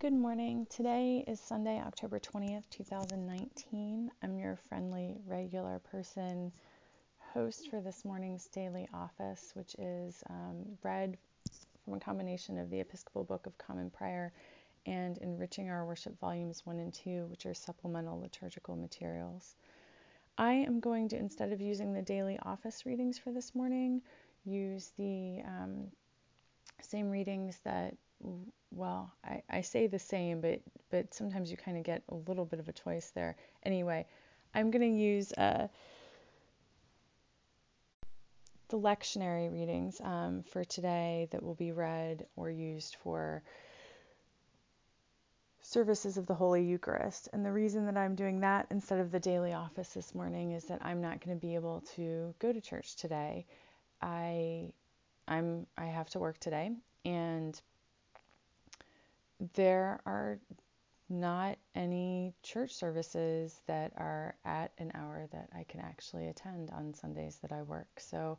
Good 0.00 0.12
morning. 0.12 0.66
Today 0.68 1.24
is 1.26 1.40
Sunday, 1.40 1.80
October 1.80 2.18
20th, 2.18 2.68
2019. 2.68 4.10
I'm 4.22 4.38
your 4.38 4.58
friendly, 4.68 5.16
regular 5.24 5.78
person 5.78 6.52
host 7.32 7.70
for 7.70 7.80
this 7.80 8.04
morning's 8.04 8.46
daily 8.48 8.86
office, 8.92 9.52
which 9.54 9.74
is 9.78 10.22
um, 10.28 10.76
read 10.82 11.16
from 11.84 11.94
a 11.94 12.00
combination 12.00 12.58
of 12.58 12.68
the 12.68 12.80
Episcopal 12.80 13.24
Book 13.24 13.46
of 13.46 13.56
Common 13.56 13.88
Prayer 13.88 14.32
and 14.84 15.16
Enriching 15.18 15.70
Our 15.70 15.86
Worship 15.86 16.18
Volumes 16.18 16.66
1 16.66 16.80
and 16.80 16.92
2, 16.92 17.26
which 17.30 17.46
are 17.46 17.54
supplemental 17.54 18.20
liturgical 18.20 18.76
materials. 18.76 19.54
I 20.36 20.54
am 20.54 20.80
going 20.80 21.08
to, 21.10 21.16
instead 21.16 21.52
of 21.52 21.62
using 21.62 21.94
the 21.94 22.02
daily 22.02 22.38
office 22.42 22.84
readings 22.84 23.16
for 23.16 23.32
this 23.32 23.54
morning, 23.54 24.02
use 24.44 24.90
the 24.98 25.40
um, 25.46 25.86
same 26.82 27.08
readings 27.08 27.60
that 27.64 27.94
well, 28.70 29.12
I, 29.24 29.42
I 29.48 29.60
say 29.60 29.86
the 29.86 29.98
same, 29.98 30.40
but 30.40 30.60
but 30.90 31.14
sometimes 31.14 31.50
you 31.50 31.56
kind 31.56 31.76
of 31.76 31.84
get 31.84 32.02
a 32.08 32.14
little 32.14 32.44
bit 32.44 32.60
of 32.60 32.68
a 32.68 32.72
choice 32.72 33.10
there. 33.14 33.36
Anyway, 33.64 34.06
I'm 34.54 34.70
going 34.70 34.82
to 34.82 34.98
use 34.98 35.32
uh, 35.32 35.68
the 38.68 38.78
lectionary 38.78 39.52
readings 39.52 40.00
um, 40.00 40.42
for 40.42 40.64
today 40.64 41.28
that 41.32 41.42
will 41.42 41.54
be 41.54 41.72
read 41.72 42.26
or 42.36 42.50
used 42.50 42.96
for 43.02 43.42
services 45.60 46.16
of 46.16 46.26
the 46.26 46.34
Holy 46.34 46.62
Eucharist. 46.62 47.28
And 47.32 47.44
the 47.44 47.50
reason 47.50 47.86
that 47.86 47.96
I'm 47.96 48.14
doing 48.14 48.40
that 48.40 48.66
instead 48.70 49.00
of 49.00 49.10
the 49.10 49.18
daily 49.18 49.52
office 49.52 49.88
this 49.88 50.14
morning 50.14 50.52
is 50.52 50.64
that 50.64 50.84
I'm 50.84 51.00
not 51.00 51.24
going 51.24 51.36
to 51.36 51.40
be 51.40 51.54
able 51.54 51.82
to 51.96 52.34
go 52.38 52.52
to 52.52 52.60
church 52.60 52.96
today. 52.96 53.46
I 54.00 54.72
I'm 55.26 55.66
I 55.78 55.86
have 55.86 56.10
to 56.10 56.18
work 56.18 56.38
today 56.38 56.72
and 57.04 57.60
there 59.54 60.00
are 60.06 60.38
not 61.08 61.58
any 61.74 62.34
church 62.42 62.72
services 62.72 63.60
that 63.66 63.92
are 63.96 64.34
at 64.44 64.72
an 64.78 64.90
hour 64.94 65.26
that 65.32 65.48
I 65.54 65.64
can 65.64 65.80
actually 65.80 66.28
attend 66.28 66.70
on 66.70 66.94
Sundays 66.94 67.38
that 67.42 67.52
I 67.52 67.62
work. 67.62 67.88
So, 67.98 68.38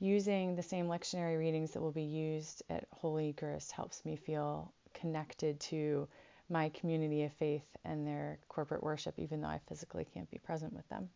using 0.00 0.54
the 0.54 0.62
same 0.62 0.86
lectionary 0.86 1.38
readings 1.38 1.72
that 1.72 1.80
will 1.80 1.92
be 1.92 2.02
used 2.02 2.62
at 2.68 2.86
Holy 2.92 3.28
Eucharist 3.28 3.72
helps 3.72 4.04
me 4.04 4.16
feel 4.16 4.72
connected 4.94 5.60
to 5.60 6.08
my 6.50 6.68
community 6.70 7.24
of 7.24 7.32
faith 7.34 7.66
and 7.84 8.06
their 8.06 8.38
corporate 8.48 8.82
worship, 8.82 9.14
even 9.18 9.40
though 9.40 9.48
I 9.48 9.60
physically 9.68 10.06
can't 10.14 10.30
be 10.30 10.38
present 10.38 10.72
with 10.72 10.88
them. 10.88 11.10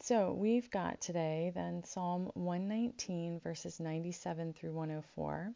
So, 0.00 0.34
we've 0.34 0.70
got 0.70 1.00
today 1.00 1.50
then 1.54 1.82
Psalm 1.84 2.30
119, 2.34 3.40
verses 3.40 3.80
97 3.80 4.52
through 4.52 4.72
104. 4.72 5.54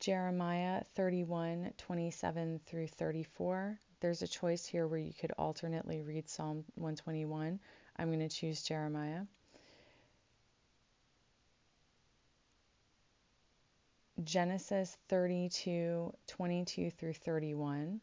Jeremiah 0.00 0.82
31, 0.94 1.74
27 1.76 2.60
through 2.64 2.86
34. 2.86 3.78
There's 4.00 4.22
a 4.22 4.26
choice 4.26 4.64
here 4.64 4.88
where 4.88 4.98
you 4.98 5.12
could 5.12 5.32
alternately 5.36 6.00
read 6.00 6.26
Psalm 6.26 6.64
121. 6.76 7.60
I'm 7.98 8.06
going 8.08 8.26
to 8.26 8.34
choose 8.34 8.62
Jeremiah. 8.62 9.24
Genesis 14.24 14.96
32, 15.08 16.14
22 16.26 16.90
through 16.90 17.12
31. 17.12 18.00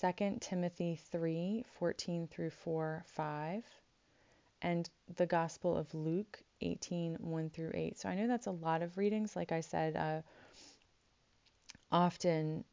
2 0.00 0.38
Timothy 0.40 0.98
3, 1.10 1.64
14 1.78 2.28
through 2.28 2.50
4, 2.50 3.04
5. 3.06 3.64
And 4.62 4.88
the 5.16 5.26
Gospel 5.26 5.76
of 5.76 5.92
Luke 5.92 6.38
18, 6.62 7.16
1 7.20 7.50
through 7.50 7.72
8. 7.74 7.98
So 7.98 8.08
I 8.08 8.14
know 8.14 8.26
that's 8.26 8.46
a 8.46 8.52
lot 8.52 8.80
of 8.80 8.96
readings. 8.96 9.36
Like 9.36 9.52
I 9.52 9.60
said, 9.60 9.96
uh, 9.96 10.22
often 11.90 12.64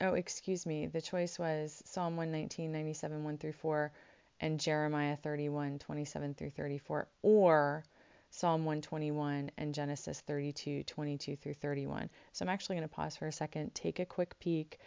oh 0.00 0.14
excuse 0.14 0.66
me 0.66 0.86
the 0.86 1.00
choice 1.00 1.38
was 1.38 1.82
psalm 1.86 2.16
119 2.16 2.72
97 2.72 3.24
1 3.24 3.38
through 3.38 3.52
4 3.52 3.92
and 4.40 4.60
jeremiah 4.60 5.16
31 5.16 5.78
27 5.78 6.34
through 6.34 6.50
34 6.50 7.08
or 7.22 7.84
psalm 8.30 8.64
121 8.64 9.50
and 9.56 9.74
genesis 9.74 10.20
32 10.20 10.82
22 10.82 11.36
through 11.36 11.54
31 11.54 12.10
so 12.32 12.44
i'm 12.44 12.48
actually 12.48 12.76
going 12.76 12.88
to 12.88 12.94
pause 12.94 13.16
for 13.16 13.26
a 13.28 13.32
second 13.32 13.74
take 13.74 13.98
a 13.98 14.04
quick 14.04 14.38
peek 14.40 14.78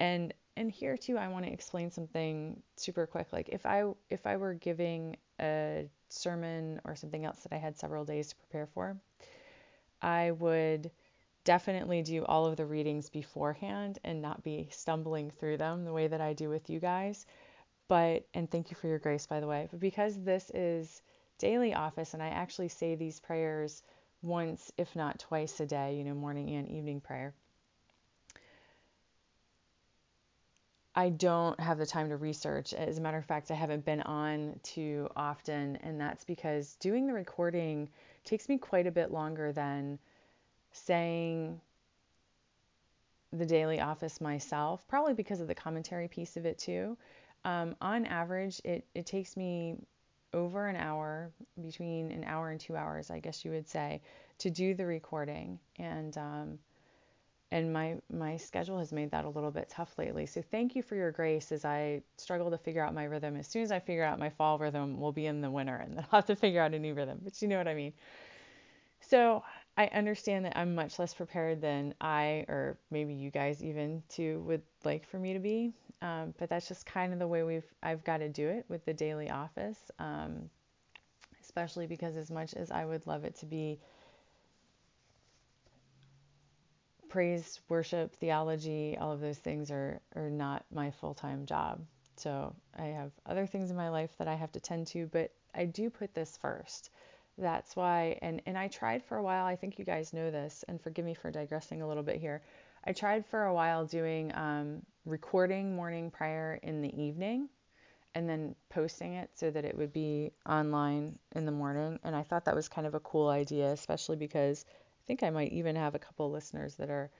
and 0.00 0.34
and 0.56 0.70
here 0.70 0.96
too 0.96 1.16
i 1.16 1.28
want 1.28 1.44
to 1.44 1.52
explain 1.52 1.90
something 1.90 2.60
super 2.76 3.06
quick. 3.06 3.32
Like 3.32 3.48
if 3.50 3.64
i 3.66 3.84
if 4.08 4.26
i 4.26 4.36
were 4.36 4.54
giving 4.54 5.16
a 5.40 5.88
sermon 6.08 6.80
or 6.84 6.96
something 6.96 7.24
else 7.24 7.40
that 7.40 7.52
i 7.52 7.58
had 7.58 7.78
several 7.78 8.04
days 8.04 8.28
to 8.30 8.36
prepare 8.36 8.66
for 8.66 8.96
I 10.02 10.32
would 10.32 10.90
definitely 11.44 12.02
do 12.02 12.24
all 12.24 12.46
of 12.46 12.56
the 12.56 12.66
readings 12.66 13.08
beforehand 13.08 13.98
and 14.04 14.20
not 14.20 14.42
be 14.42 14.68
stumbling 14.70 15.30
through 15.30 15.56
them 15.56 15.84
the 15.84 15.92
way 15.92 16.06
that 16.06 16.20
I 16.20 16.32
do 16.32 16.48
with 16.48 16.68
you 16.68 16.80
guys. 16.80 17.26
But, 17.88 18.26
and 18.34 18.50
thank 18.50 18.70
you 18.70 18.76
for 18.76 18.86
your 18.86 18.98
grace, 18.98 19.26
by 19.26 19.40
the 19.40 19.46
way, 19.46 19.66
but 19.70 19.80
because 19.80 20.22
this 20.22 20.50
is 20.54 21.02
daily 21.38 21.74
office 21.74 22.14
and 22.14 22.22
I 22.22 22.28
actually 22.28 22.68
say 22.68 22.94
these 22.94 23.18
prayers 23.18 23.82
once, 24.22 24.70
if 24.76 24.94
not 24.94 25.18
twice 25.18 25.58
a 25.60 25.66
day, 25.66 25.96
you 25.96 26.04
know, 26.04 26.14
morning 26.14 26.50
and 26.50 26.68
evening 26.68 27.00
prayer. 27.00 27.34
I 30.94 31.08
don't 31.08 31.58
have 31.58 31.78
the 31.78 31.86
time 31.86 32.08
to 32.10 32.16
research. 32.16 32.74
As 32.74 32.98
a 32.98 33.00
matter 33.00 33.16
of 33.16 33.24
fact, 33.24 33.50
I 33.50 33.54
haven't 33.54 33.84
been 33.84 34.02
on 34.02 34.58
too 34.62 35.08
often, 35.16 35.76
and 35.76 36.00
that's 36.00 36.24
because 36.24 36.74
doing 36.76 37.06
the 37.06 37.12
recording 37.12 37.88
takes 38.24 38.48
me 38.48 38.58
quite 38.58 38.86
a 38.86 38.90
bit 38.90 39.10
longer 39.10 39.52
than 39.52 39.98
saying 40.72 41.60
the 43.32 43.46
daily 43.46 43.80
office 43.80 44.20
myself, 44.20 44.86
probably 44.88 45.14
because 45.14 45.40
of 45.40 45.48
the 45.48 45.54
commentary 45.54 46.08
piece 46.08 46.36
of 46.36 46.46
it 46.46 46.58
too. 46.58 46.96
Um, 47.44 47.76
on 47.80 48.06
average, 48.06 48.60
it, 48.64 48.84
it 48.94 49.06
takes 49.06 49.36
me 49.36 49.76
over 50.32 50.68
an 50.68 50.76
hour, 50.76 51.30
between 51.62 52.10
an 52.10 52.24
hour 52.24 52.50
and 52.50 52.60
two 52.60 52.76
hours, 52.76 53.10
I 53.10 53.20
guess 53.20 53.44
you 53.44 53.50
would 53.50 53.68
say, 53.68 54.00
to 54.38 54.50
do 54.50 54.74
the 54.74 54.86
recording. 54.86 55.58
And 55.78 56.16
um, 56.18 56.58
and 57.52 57.72
my 57.72 57.96
my 58.12 58.36
schedule 58.36 58.78
has 58.78 58.92
made 58.92 59.10
that 59.10 59.24
a 59.24 59.28
little 59.28 59.50
bit 59.50 59.68
tough 59.68 59.92
lately. 59.98 60.26
So 60.26 60.42
thank 60.42 60.76
you 60.76 60.82
for 60.82 60.94
your 60.94 61.10
grace 61.10 61.50
as 61.52 61.64
I 61.64 62.02
struggle 62.16 62.50
to 62.50 62.58
figure 62.58 62.84
out 62.84 62.94
my 62.94 63.04
rhythm. 63.04 63.36
As 63.36 63.46
soon 63.46 63.62
as 63.62 63.72
I 63.72 63.80
figure 63.80 64.04
out 64.04 64.18
my 64.18 64.30
fall 64.30 64.58
rhythm, 64.58 65.00
we'll 65.00 65.12
be 65.12 65.26
in 65.26 65.40
the 65.40 65.50
winter, 65.50 65.76
and 65.76 65.96
then 65.96 66.06
I'll 66.12 66.18
have 66.18 66.26
to 66.26 66.36
figure 66.36 66.60
out 66.62 66.74
a 66.74 66.78
new 66.78 66.94
rhythm. 66.94 67.20
But 67.22 67.40
you 67.42 67.48
know 67.48 67.58
what 67.58 67.68
I 67.68 67.74
mean. 67.74 67.92
So 69.00 69.42
I 69.76 69.86
understand 69.86 70.44
that 70.44 70.56
I'm 70.56 70.74
much 70.74 70.98
less 70.98 71.14
prepared 71.14 71.60
than 71.60 71.94
I, 72.00 72.44
or 72.48 72.78
maybe 72.90 73.14
you 73.14 73.30
guys 73.30 73.64
even 73.64 74.02
too, 74.08 74.42
would 74.46 74.62
like 74.84 75.06
for 75.06 75.18
me 75.18 75.32
to 75.32 75.38
be. 75.40 75.72
Um, 76.02 76.34
but 76.38 76.48
that's 76.48 76.68
just 76.68 76.86
kind 76.86 77.12
of 77.12 77.18
the 77.18 77.26
way 77.26 77.42
we've 77.42 77.64
I've 77.82 78.04
got 78.04 78.18
to 78.18 78.28
do 78.28 78.48
it 78.48 78.64
with 78.68 78.84
the 78.84 78.94
daily 78.94 79.28
office. 79.30 79.78
Um, 79.98 80.50
especially 81.42 81.86
because 81.86 82.16
as 82.16 82.30
much 82.30 82.54
as 82.54 82.70
I 82.70 82.84
would 82.84 83.06
love 83.06 83.24
it 83.24 83.34
to 83.36 83.46
be 83.46 83.80
praise, 87.10 87.60
worship, 87.68 88.16
theology, 88.16 88.96
all 88.98 89.12
of 89.12 89.20
those 89.20 89.38
things 89.38 89.70
are, 89.70 90.00
are 90.16 90.30
not 90.30 90.64
my 90.72 90.90
full 90.90 91.12
time 91.12 91.44
job. 91.44 91.80
So 92.16 92.54
I 92.78 92.84
have 92.84 93.10
other 93.26 93.46
things 93.46 93.70
in 93.70 93.76
my 93.76 93.90
life 93.90 94.10
that 94.18 94.28
I 94.28 94.34
have 94.34 94.52
to 94.52 94.60
tend 94.60 94.86
to, 94.88 95.06
but 95.06 95.32
I 95.54 95.66
do 95.66 95.90
put 95.90 96.14
this 96.14 96.38
first. 96.40 96.90
That's 97.36 97.74
why, 97.74 98.18
and, 98.22 98.40
and 98.46 98.56
I 98.56 98.68
tried 98.68 99.02
for 99.02 99.16
a 99.16 99.22
while, 99.22 99.44
I 99.44 99.56
think 99.56 99.78
you 99.78 99.84
guys 99.84 100.12
know 100.12 100.30
this, 100.30 100.64
and 100.68 100.80
forgive 100.80 101.04
me 101.04 101.14
for 101.14 101.30
digressing 101.30 101.82
a 101.82 101.88
little 101.88 102.02
bit 102.02 102.16
here. 102.16 102.42
I 102.84 102.92
tried 102.92 103.26
for 103.26 103.44
a 103.44 103.54
while 103.54 103.84
doing 103.84 104.32
um, 104.34 104.82
recording 105.04 105.74
morning 105.74 106.10
prayer 106.10 106.60
in 106.62 106.80
the 106.80 107.02
evening 107.02 107.48
and 108.14 108.28
then 108.28 108.54
posting 108.68 109.14
it 109.14 109.30
so 109.34 109.50
that 109.50 109.64
it 109.64 109.76
would 109.76 109.92
be 109.92 110.32
online 110.48 111.18
in 111.34 111.46
the 111.46 111.52
morning. 111.52 111.98
And 112.04 112.14
I 112.14 112.22
thought 112.22 112.44
that 112.44 112.54
was 112.54 112.68
kind 112.68 112.86
of 112.86 112.94
a 112.94 113.00
cool 113.00 113.28
idea, 113.28 113.70
especially 113.72 114.16
because 114.16 114.64
think 115.10 115.24
I 115.24 115.30
might 115.30 115.50
even 115.50 115.74
have 115.74 115.96
a 115.96 115.98
couple 115.98 116.30
listeners 116.30 116.76
that 116.76 116.88
are 116.88 117.10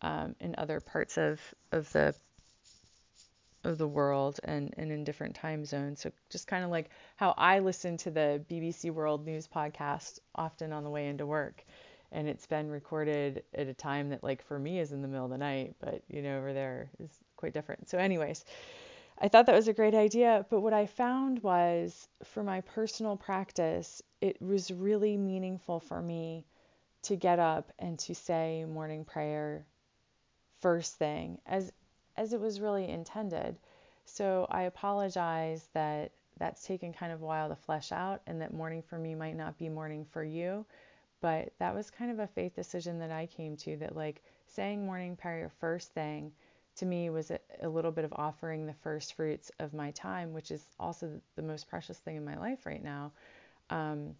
um, 0.00 0.36
in 0.38 0.54
other 0.58 0.78
parts 0.78 1.18
of, 1.18 1.40
of 1.72 1.90
the 1.90 2.14
of 3.64 3.78
the 3.78 3.88
world 3.88 4.38
and, 4.44 4.72
and 4.76 4.92
in 4.92 5.02
different 5.02 5.34
time 5.34 5.64
zones. 5.64 6.00
So 6.00 6.12
just 6.30 6.46
kind 6.46 6.62
of 6.64 6.70
like 6.70 6.90
how 7.16 7.34
I 7.36 7.58
listen 7.58 7.96
to 7.96 8.12
the 8.12 8.44
BBC 8.48 8.92
World 8.92 9.26
News 9.26 9.48
podcast 9.48 10.20
often 10.36 10.72
on 10.72 10.84
the 10.84 10.90
way 10.90 11.08
into 11.08 11.26
work. 11.26 11.64
And 12.12 12.28
it's 12.28 12.46
been 12.46 12.70
recorded 12.70 13.42
at 13.52 13.66
a 13.66 13.74
time 13.74 14.10
that 14.10 14.22
like 14.22 14.44
for 14.44 14.56
me 14.56 14.78
is 14.78 14.92
in 14.92 15.02
the 15.02 15.08
middle 15.08 15.24
of 15.24 15.32
the 15.32 15.38
night, 15.38 15.74
but 15.80 16.02
you 16.08 16.22
know, 16.22 16.38
over 16.38 16.52
there 16.52 16.90
is 17.00 17.10
quite 17.36 17.54
different. 17.54 17.88
So 17.88 17.98
anyways, 17.98 18.44
I 19.18 19.26
thought 19.26 19.46
that 19.46 19.56
was 19.56 19.66
a 19.66 19.72
great 19.72 19.94
idea. 19.94 20.46
But 20.48 20.60
what 20.60 20.74
I 20.74 20.86
found 20.86 21.42
was 21.42 22.06
for 22.22 22.44
my 22.44 22.60
personal 22.60 23.16
practice, 23.16 24.00
it 24.20 24.40
was 24.40 24.70
really 24.70 25.16
meaningful 25.16 25.80
for 25.80 26.00
me 26.00 26.44
to 27.02 27.16
get 27.16 27.38
up 27.38 27.72
and 27.78 27.98
to 27.98 28.14
say 28.14 28.64
morning 28.64 29.04
prayer 29.04 29.64
first 30.60 30.96
thing 30.96 31.38
as 31.46 31.72
as 32.16 32.32
it 32.32 32.40
was 32.40 32.60
really 32.60 32.88
intended. 32.88 33.56
So 34.04 34.46
I 34.50 34.62
apologize 34.62 35.68
that 35.74 36.12
that's 36.38 36.64
taken 36.64 36.92
kind 36.92 37.12
of 37.12 37.22
a 37.22 37.24
while 37.24 37.48
to 37.48 37.56
flesh 37.56 37.92
out, 37.92 38.20
and 38.26 38.40
that 38.40 38.52
morning 38.52 38.82
for 38.82 38.98
me 38.98 39.14
might 39.14 39.36
not 39.36 39.58
be 39.58 39.68
morning 39.68 40.04
for 40.04 40.24
you. 40.24 40.66
But 41.20 41.52
that 41.58 41.74
was 41.74 41.90
kind 41.90 42.10
of 42.10 42.18
a 42.18 42.26
faith 42.26 42.56
decision 42.56 42.98
that 42.98 43.12
I 43.12 43.26
came 43.26 43.56
to 43.58 43.76
that, 43.76 43.94
like, 43.94 44.22
saying 44.46 44.84
morning 44.84 45.16
prayer 45.16 45.50
first 45.60 45.94
thing 45.94 46.32
to 46.76 46.86
me 46.86 47.10
was 47.10 47.30
a, 47.30 47.38
a, 47.60 47.68
little 47.68 47.92
bit 47.92 48.04
of 48.04 48.12
offering 48.14 48.66
the 48.66 48.74
first 48.74 49.14
fruits 49.14 49.50
of 49.60 49.72
my 49.72 49.90
time, 49.92 50.32
which 50.32 50.50
is 50.50 50.64
also 50.80 51.20
the 51.36 51.42
most 51.42 51.68
precious 51.68 51.98
thing 51.98 52.16
in 52.16 52.24
my 52.24 52.36
life 52.36 52.66
right 52.66 52.82
now. 52.82 53.12
Um, 53.70 54.16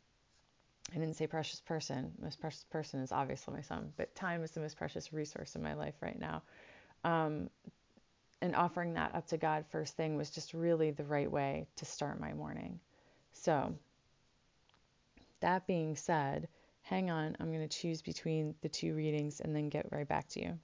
I 0.95 0.99
didn't 0.99 1.17
say 1.17 1.27
precious 1.27 1.61
person. 1.61 2.13
Most 2.21 2.41
precious 2.41 2.65
person 2.65 3.01
is 3.01 3.13
obviously 3.13 3.55
my 3.55 3.63
son, 3.63 3.93
but 3.97 4.15
time 4.15 4.43
is 4.43 4.51
the 4.51 4.61
most 4.61 4.77
precious 4.77 5.13
resource 5.13 5.57
in 5.57 5.63
my 5.63 5.75
life 5.75 5.95
right 6.01 6.19
now. 6.19 6.43
Um, 7.05 7.49
and 8.43 8.55
offering 8.55 8.95
that 8.95 9.15
up 9.15 9.27
to 9.29 9.39
God 9.39 9.65
first 9.71 9.97
thing 9.97 10.17
was 10.17 10.31
just 10.31 10.53
really 10.53 10.91
the 10.91 11.05
right 11.05 11.31
way 11.31 11.67
to 11.77 11.85
start 11.85 12.21
my 12.21 12.35
morning. 12.35 12.81
So, 13.33 13.75
that 15.41 15.67
being 15.67 15.97
said, 15.97 16.49
hang 16.83 17.11
on, 17.11 17.37
I'm 17.41 17.53
going 17.53 17.67
to 17.67 17.79
choose 17.79 18.03
between 18.03 18.55
the 18.61 18.69
two 18.69 18.95
readings 18.95 19.41
and 19.41 19.55
then 19.55 19.69
get 19.69 19.91
right 19.91 20.07
back 20.07 20.29
to 20.31 20.41
you. 20.41 20.59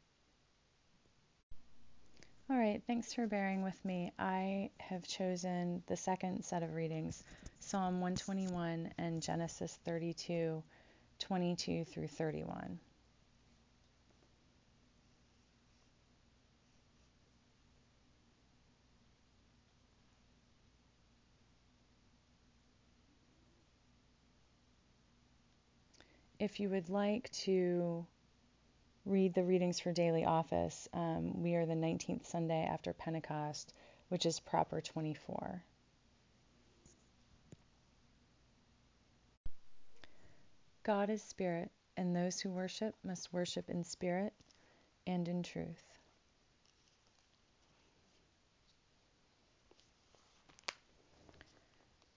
All 2.51 2.57
right, 2.57 2.83
thanks 2.87 3.13
for 3.13 3.27
bearing 3.27 3.63
with 3.63 3.85
me. 3.85 4.11
I 4.19 4.71
have 4.79 5.07
chosen 5.07 5.83
the 5.87 5.99
second 5.99 6.43
set 6.43 6.63
of 6.63 6.73
readings 6.73 7.23
Psalm 7.61 8.01
121 8.01 8.91
and 8.97 9.21
Genesis 9.21 9.79
32, 9.85 10.63
22 11.19 11.85
through 11.85 12.07
31. 12.07 12.79
If 26.39 26.61
you 26.61 26.71
would 26.71 26.89
like 26.89 27.31
to 27.43 28.07
read 29.09 29.33
the 29.33 29.43
readings 29.43 29.81
for 29.81 29.93
daily 29.93 30.25
office, 30.25 30.87
um, 30.93 31.43
we 31.43 31.55
are 31.55 31.65
the 31.65 31.75
19th 31.75 32.27
Sunday 32.27 32.69
after 32.71 32.93
Pentecost, 32.93 33.73
which 34.09 34.27
is 34.27 34.39
proper 34.39 34.81
24. 34.81 35.63
God 40.83 41.11
is 41.11 41.23
spirit, 41.23 41.71
and 41.97 42.15
those 42.15 42.41
who 42.41 42.51
worship 42.51 42.95
must 43.03 43.33
worship 43.33 43.71
in 43.71 43.83
spirit 43.83 44.33
and 45.07 45.27
in 45.27 45.43
truth. 45.43 45.99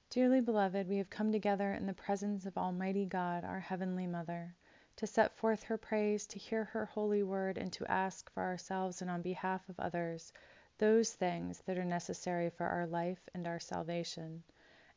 Dearly 0.09 0.41
beloved, 0.41 0.89
we 0.89 0.97
have 0.97 1.09
come 1.09 1.31
together 1.31 1.73
in 1.73 1.85
the 1.85 1.93
presence 1.93 2.45
of 2.45 2.57
Almighty 2.57 3.05
God, 3.05 3.45
our 3.45 3.61
Heavenly 3.61 4.07
Mother, 4.07 4.53
to 5.01 5.07
set 5.07 5.36
forth 5.36 5.63
her 5.63 5.80
praise, 5.80 6.27
to 6.27 6.38
hear 6.38 6.63
her 6.63 6.86
holy 6.86 7.24
word, 7.24 7.57
and 7.57 7.74
to 7.74 7.92
ask 7.92 8.31
for 8.31 8.44
ourselves 8.44 9.01
and 9.01 9.09
on 9.09 9.19
behalf 9.24 9.68
of 9.68 9.80
others 9.80 10.31
those 10.77 11.12
things 11.12 11.59
that 11.65 11.80
are 11.80 11.83
necessary 11.83 12.51
for 12.51 12.68
our 12.68 12.86
life 12.86 13.27
and 13.33 13.48
our 13.48 13.59
salvation. 13.59 14.44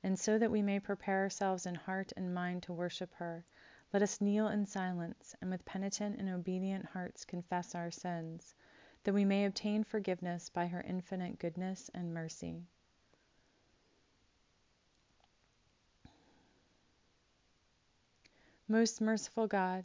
And 0.03 0.19
so 0.19 0.37
that 0.37 0.51
we 0.51 0.61
may 0.61 0.79
prepare 0.79 1.23
ourselves 1.23 1.65
in 1.65 1.75
heart 1.75 2.13
and 2.19 2.35
mind 2.35 2.65
to 2.65 2.75
worship 2.75 3.15
her, 3.15 3.47
let 3.95 4.03
us 4.03 4.21
kneel 4.21 4.49
in 4.49 4.67
silence 4.67 5.35
and 5.41 5.51
with 5.51 5.65
penitent 5.65 6.19
and 6.19 6.29
obedient 6.29 6.85
hearts 6.85 7.25
confess 7.25 7.75
our 7.75 7.91
sins, 7.91 8.55
that 9.05 9.15
we 9.15 9.25
may 9.25 9.47
obtain 9.47 9.85
forgiveness 9.85 10.51
by 10.51 10.67
her 10.67 10.83
infinite 10.83 11.39
goodness 11.39 11.91
and 11.95 12.13
mercy. 12.13 12.67
Most 18.69 19.01
merciful 19.01 19.47
God, 19.47 19.85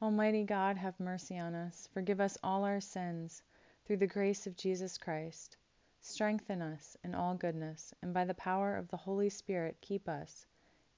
Almighty 0.00 0.44
God, 0.44 0.76
have 0.76 0.98
mercy 1.00 1.38
on 1.38 1.54
us, 1.54 1.88
forgive 1.92 2.20
us 2.20 2.38
all 2.42 2.64
our 2.64 2.80
sins, 2.80 3.42
through 3.84 3.96
the 3.98 4.06
grace 4.06 4.46
of 4.46 4.56
Jesus 4.56 4.98
Christ 4.98 5.56
Strengthen 6.00 6.62
us 6.62 6.96
in 7.02 7.14
all 7.14 7.34
goodness, 7.34 7.92
and 8.02 8.14
by 8.14 8.24
the 8.24 8.34
power 8.34 8.76
of 8.76 8.88
the 8.88 8.96
Holy 8.96 9.28
Spirit 9.28 9.76
keep 9.80 10.08
us 10.08 10.46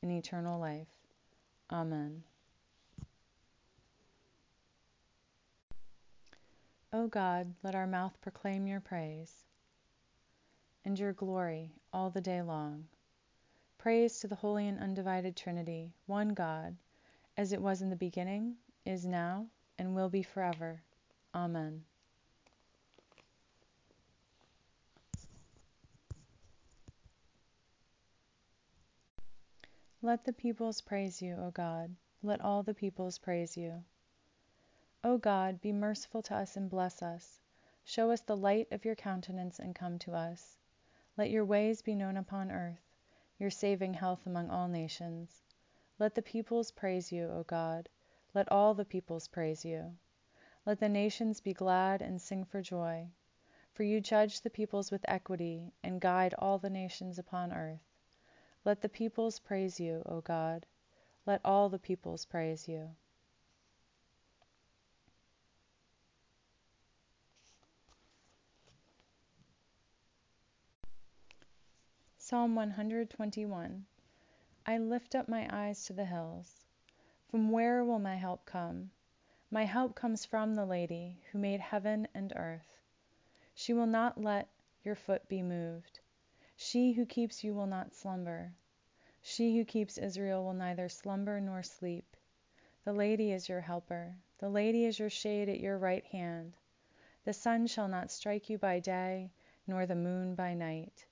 in 0.03 0.11
eternal 0.11 0.61
life. 0.61 0.89
Amen. 1.71 2.23
O 6.93 7.07
God, 7.07 7.55
let 7.63 7.75
our 7.75 7.87
mouth 7.87 8.21
proclaim 8.21 8.67
your 8.67 8.81
praise 8.81 9.47
and 10.85 10.99
your 10.99 11.13
glory 11.13 11.73
all 11.93 12.11
the 12.11 12.21
day 12.21 12.43
long. 12.43 12.87
Praise 13.79 14.19
to 14.21 14.29
the 14.29 14.35
holy 14.35 14.69
and 14.69 14.79
undivided 14.79 15.35
Trinity, 15.35 15.93
one 16.07 16.35
God, 16.35 16.77
as 17.37 17.53
it 17.53 17.63
was 17.63 17.81
in 17.81 17.91
the 17.91 17.97
beginning, 17.97 18.57
is 18.91 19.07
now, 19.07 19.47
and 19.79 19.95
will 19.95 20.09
be 20.09 20.23
forever. 20.23 20.83
Amen. 21.35 21.85
Let 30.03 30.25
the 30.25 30.33
peoples 30.33 30.81
praise 30.81 31.23
you, 31.23 31.37
O 31.37 31.51
God. 31.51 31.95
Let 32.23 32.41
all 32.41 32.63
the 32.63 32.75
peoples 32.75 33.19
praise 33.19 33.57
you. 33.57 33.85
O 35.05 35.19
God, 35.19 35.61
be 35.61 35.73
merciful 35.73 36.23
to 36.23 36.35
us 36.35 36.57
and 36.57 36.69
bless 36.69 37.01
us. 37.03 37.41
Show 37.85 38.11
us 38.11 38.21
the 38.21 38.37
light 38.37 38.67
of 38.73 38.85
your 38.85 38.97
countenance 38.97 39.59
and 39.59 39.75
come 39.75 39.99
to 40.01 40.15
us. 40.15 40.59
Let 41.17 41.31
your 41.31 41.45
ways 41.45 41.81
be 41.81 41.95
known 41.95 42.17
upon 42.17 42.51
earth, 42.51 42.83
your 43.39 43.51
saving 43.51 43.95
health 43.95 44.27
among 44.27 44.51
all 44.51 44.69
nations. 44.69 45.43
Let 45.99 46.15
the 46.15 46.23
peoples 46.23 46.71
praise 46.71 47.13
you, 47.13 47.29
O 47.29 47.45
God. 47.45 47.89
Let 48.33 48.51
all 48.53 48.75
the 48.75 48.85
peoples 48.85 49.27
praise 49.27 49.65
you. 49.65 49.97
Let 50.65 50.79
the 50.79 50.89
nations 50.89 51.41
be 51.41 51.53
glad 51.53 52.01
and 52.01 52.21
sing 52.21 52.45
for 52.45 52.63
joy. 52.63 53.09
For 53.73 53.83
you 53.83 54.01
judge 54.01 54.43
the 54.43 54.51
peoples 54.51 54.91
with 54.91 55.05
equity 55.09 55.73
and 55.83 56.01
guide 56.01 56.35
all 56.39 56.59
the 56.59 56.71
nations 56.71 57.19
upon 57.19 57.53
earth. 57.53 57.81
Let 58.65 58.83
the 58.83 58.89
peoples 58.89 59.39
praise 59.39 59.81
you, 59.81 60.03
O 60.07 60.21
God. 60.21 60.67
Let 61.27 61.41
all 61.45 61.69
the 61.69 61.79
peoples 61.79 62.25
praise 62.25 62.69
you. 62.69 62.95
Psalm 72.19 72.55
121 72.55 73.87
I 74.67 74.79
lift 74.79 75.17
up 75.17 75.29
my 75.29 75.49
eyes 75.51 75.85
to 75.87 75.93
the 75.93 76.05
hills. 76.05 76.60
From 77.31 77.53
where 77.53 77.85
will 77.85 78.01
my 78.01 78.17
help 78.17 78.45
come? 78.45 78.91
My 79.53 79.65
help 79.65 79.95
comes 79.95 80.25
from 80.25 80.57
the 80.57 80.67
Lady 80.67 81.21
who 81.31 81.39
made 81.39 81.61
heaven 81.61 82.09
and 82.13 82.33
earth. 82.35 82.81
She 83.55 83.73
will 83.73 83.87
not 83.87 84.21
let 84.21 84.49
your 84.83 84.97
foot 84.97 85.29
be 85.29 85.41
moved. 85.41 86.01
She 86.57 86.91
who 86.91 87.07
keeps 87.07 87.45
you 87.45 87.55
will 87.55 87.69
not 87.69 87.95
slumber. 87.95 88.53
She 89.23 89.57
who 89.57 89.65
keeps 89.65 89.97
Israel 89.97 90.43
will 90.43 90.55
neither 90.55 90.89
slumber 90.89 91.41
nor 91.41 91.63
sleep. 91.63 92.17
The 92.85 92.93
Lady 92.93 93.31
is 93.31 93.49
your 93.49 93.61
helper. 93.61 94.17
The 94.39 94.49
Lady 94.49 94.85
is 94.85 94.99
your 94.99 95.11
shade 95.11 95.49
at 95.49 95.61
your 95.61 95.79
right 95.79 96.05
hand. 96.07 96.55
The 97.25 97.33
sun 97.33 97.69
shall 97.69 97.87
not 97.87 98.11
strike 98.11 98.51
you 98.51 98.59
by 98.59 98.81
day, 98.81 99.31
nor 99.69 99.87
the 99.87 99.95
moon 99.95 100.35
by 100.35 100.55
night. 100.55 101.07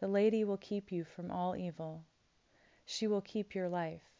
The 0.00 0.08
Lady 0.08 0.44
will 0.44 0.58
keep 0.58 0.92
you 0.92 1.04
from 1.04 1.30
all 1.30 1.56
evil. 1.56 2.04
She 2.84 3.06
will 3.06 3.22
keep 3.22 3.54
your 3.54 3.70
life. 3.70 4.11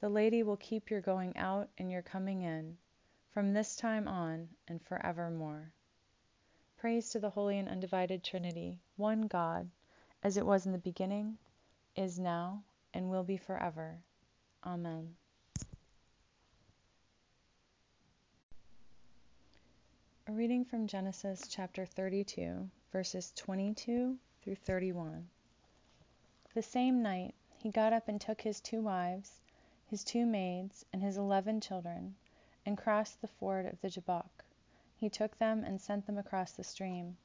The 0.00 0.08
Lady 0.08 0.42
will 0.42 0.56
keep 0.56 0.90
your 0.90 1.02
going 1.02 1.36
out 1.36 1.68
and 1.76 1.92
your 1.92 2.00
coming 2.00 2.40
in, 2.40 2.78
from 3.32 3.52
this 3.52 3.76
time 3.76 4.08
on 4.08 4.48
and 4.66 4.80
forevermore. 4.80 5.72
Praise 6.78 7.10
to 7.10 7.18
the 7.18 7.28
Holy 7.28 7.58
and 7.58 7.68
Undivided 7.68 8.24
Trinity, 8.24 8.80
one 8.96 9.26
God, 9.26 9.68
as 10.22 10.38
it 10.38 10.46
was 10.46 10.64
in 10.64 10.72
the 10.72 10.78
beginning, 10.78 11.36
is 11.96 12.18
now, 12.18 12.62
and 12.94 13.10
will 13.10 13.24
be 13.24 13.36
forever. 13.36 13.98
Amen. 14.64 15.14
A 20.26 20.32
reading 20.32 20.64
from 20.64 20.86
Genesis 20.86 21.46
chapter 21.46 21.84
32, 21.84 22.70
verses 22.90 23.32
22 23.36 24.16
through 24.40 24.54
31. 24.54 25.28
The 26.54 26.62
same 26.62 27.02
night 27.02 27.34
he 27.58 27.70
got 27.70 27.92
up 27.92 28.08
and 28.08 28.18
took 28.18 28.40
his 28.40 28.60
two 28.62 28.80
wives, 28.80 29.40
his 29.90 30.04
two 30.04 30.24
maids, 30.24 30.84
and 30.92 31.02
his 31.02 31.16
eleven 31.16 31.60
children, 31.60 32.14
and 32.64 32.78
crossed 32.78 33.20
the 33.20 33.26
ford 33.26 33.66
of 33.66 33.80
the 33.80 33.90
Jabbok. 33.90 34.44
He 34.94 35.08
took 35.08 35.36
them 35.36 35.64
and 35.64 35.80
sent 35.80 36.06
them 36.06 36.16
across 36.16 36.52
the 36.52 36.62
stream, 36.62 37.16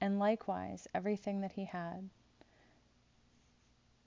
and 0.00 0.20
likewise 0.20 0.86
everything 0.94 1.40
that 1.40 1.50
he 1.50 1.64
had. 1.64 2.08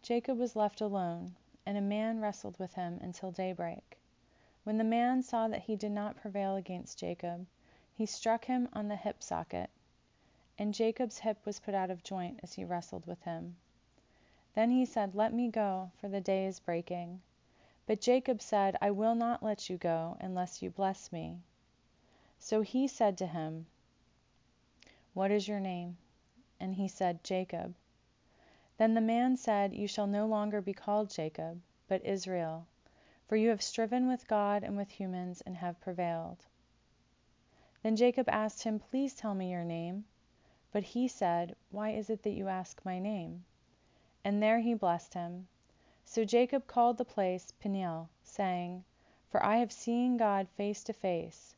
Jacob 0.01 0.37
was 0.37 0.55
left 0.55 0.79
alone, 0.79 1.35
and 1.65 1.77
a 1.77 1.81
man 1.81 2.21
wrestled 2.21 2.57
with 2.57 2.75
him 2.75 2.99
until 3.01 3.31
daybreak. 3.33 3.97
When 4.63 4.77
the 4.77 4.85
man 4.85 5.21
saw 5.21 5.49
that 5.49 5.63
he 5.63 5.75
did 5.75 5.91
not 5.91 6.15
prevail 6.15 6.55
against 6.55 6.97
Jacob, 6.97 7.45
he 7.93 8.05
struck 8.05 8.45
him 8.45 8.69
on 8.71 8.87
the 8.87 8.95
hip 8.95 9.21
socket, 9.21 9.69
and 10.57 10.73
Jacob's 10.73 11.19
hip 11.19 11.45
was 11.45 11.59
put 11.59 11.73
out 11.73 11.91
of 11.91 12.01
joint 12.01 12.39
as 12.41 12.53
he 12.53 12.63
wrestled 12.63 13.07
with 13.07 13.21
him. 13.23 13.57
Then 14.53 14.71
he 14.71 14.85
said, 14.85 15.15
Let 15.15 15.33
me 15.33 15.49
go, 15.49 15.91
for 15.97 16.07
the 16.07 16.21
day 16.21 16.45
is 16.45 16.61
breaking. 16.61 17.21
But 17.85 18.01
Jacob 18.01 18.41
said, 18.41 18.77
I 18.81 18.91
will 18.91 19.15
not 19.15 19.43
let 19.43 19.69
you 19.69 19.77
go 19.77 20.17
unless 20.19 20.61
you 20.61 20.69
bless 20.69 21.11
me. 21.11 21.39
So 22.39 22.61
he 22.61 22.87
said 22.87 23.17
to 23.19 23.27
him, 23.27 23.67
What 25.13 25.31
is 25.31 25.47
your 25.47 25.59
name? 25.59 25.97
And 26.59 26.75
he 26.75 26.87
said, 26.87 27.23
Jacob. 27.23 27.75
Then 28.77 28.93
the 28.93 29.01
man 29.01 29.37
said, 29.37 29.73
You 29.73 29.87
shall 29.87 30.07
no 30.07 30.25
longer 30.25 30.61
be 30.61 30.73
called 30.73 31.09
Jacob, 31.09 31.61
but 31.87 32.05
Israel 32.05 32.67
for 33.27 33.35
you 33.35 33.49
have 33.49 33.61
striven 33.61 34.07
with 34.07 34.27
God 34.27 34.63
and 34.63 34.77
with 34.77 34.91
humans 34.91 35.41
and 35.41 35.57
have 35.57 35.81
prevailed. 35.81 36.45
Then 37.81 37.95
Jacob 37.95 38.29
asked 38.29 38.63
him, 38.63 38.79
Please 38.79 39.15
tell 39.15 39.33
me 39.33 39.49
your 39.51 39.63
name. 39.63 40.05
But 40.71 40.83
he 40.83 41.07
said, 41.07 41.55
Why 41.71 41.91
is 41.91 42.09
it 42.09 42.21
that 42.23 42.33
you 42.33 42.47
ask 42.47 42.83
my 42.85 42.99
name? 42.99 43.45
And 44.23 44.43
there 44.43 44.59
he 44.59 44.73
blessed 44.75 45.15
him. 45.15 45.47
So 46.15 46.23
Jacob 46.23 46.65
called 46.65 46.97
the 46.97 47.03
place 47.03 47.51
Peniel, 47.59 48.07
saying, 48.23 48.85
For 49.27 49.45
I 49.45 49.57
have 49.57 49.73
seen 49.73 50.15
God 50.15 50.47
face 50.47 50.81
to 50.85 50.93
face, 50.93 51.57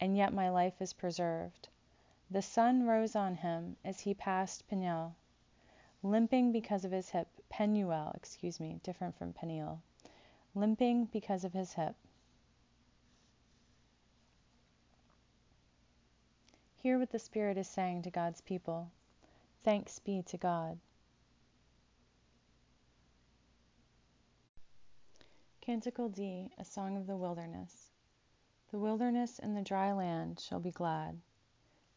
and 0.00 0.16
yet 0.16 0.34
my 0.34 0.50
life 0.50 0.82
is 0.82 0.92
preserved. 0.92 1.68
The 2.28 2.42
sun 2.42 2.84
rose 2.84 3.14
on 3.14 3.36
him 3.36 3.76
as 3.84 4.00
he 4.00 4.12
passed 4.12 4.66
Peniel, 4.66 5.14
limping 6.02 6.50
because 6.50 6.84
of 6.84 6.90
his 6.90 7.10
hip. 7.10 7.28
Penuel, 7.48 8.10
excuse 8.16 8.58
me, 8.58 8.80
different 8.82 9.14
from 9.14 9.32
Peniel 9.32 9.80
limping 10.52 11.04
because 11.04 11.44
of 11.44 11.52
his 11.52 11.74
hip. 11.74 11.94
Hear 16.74 16.98
what 16.98 17.12
the 17.12 17.20
Spirit 17.20 17.56
is 17.56 17.68
saying 17.68 18.02
to 18.02 18.10
God's 18.10 18.40
people. 18.40 18.90
Thanks 19.62 20.00
be 20.00 20.22
to 20.22 20.36
God. 20.36 20.80
Canticle 25.62 26.08
D, 26.08 26.50
a 26.58 26.64
song 26.64 26.96
of 26.96 27.06
the 27.06 27.16
wilderness. 27.16 27.92
The 28.72 28.80
wilderness 28.80 29.38
and 29.38 29.56
the 29.56 29.62
dry 29.62 29.92
land 29.92 30.40
shall 30.40 30.58
be 30.58 30.72
glad. 30.72 31.20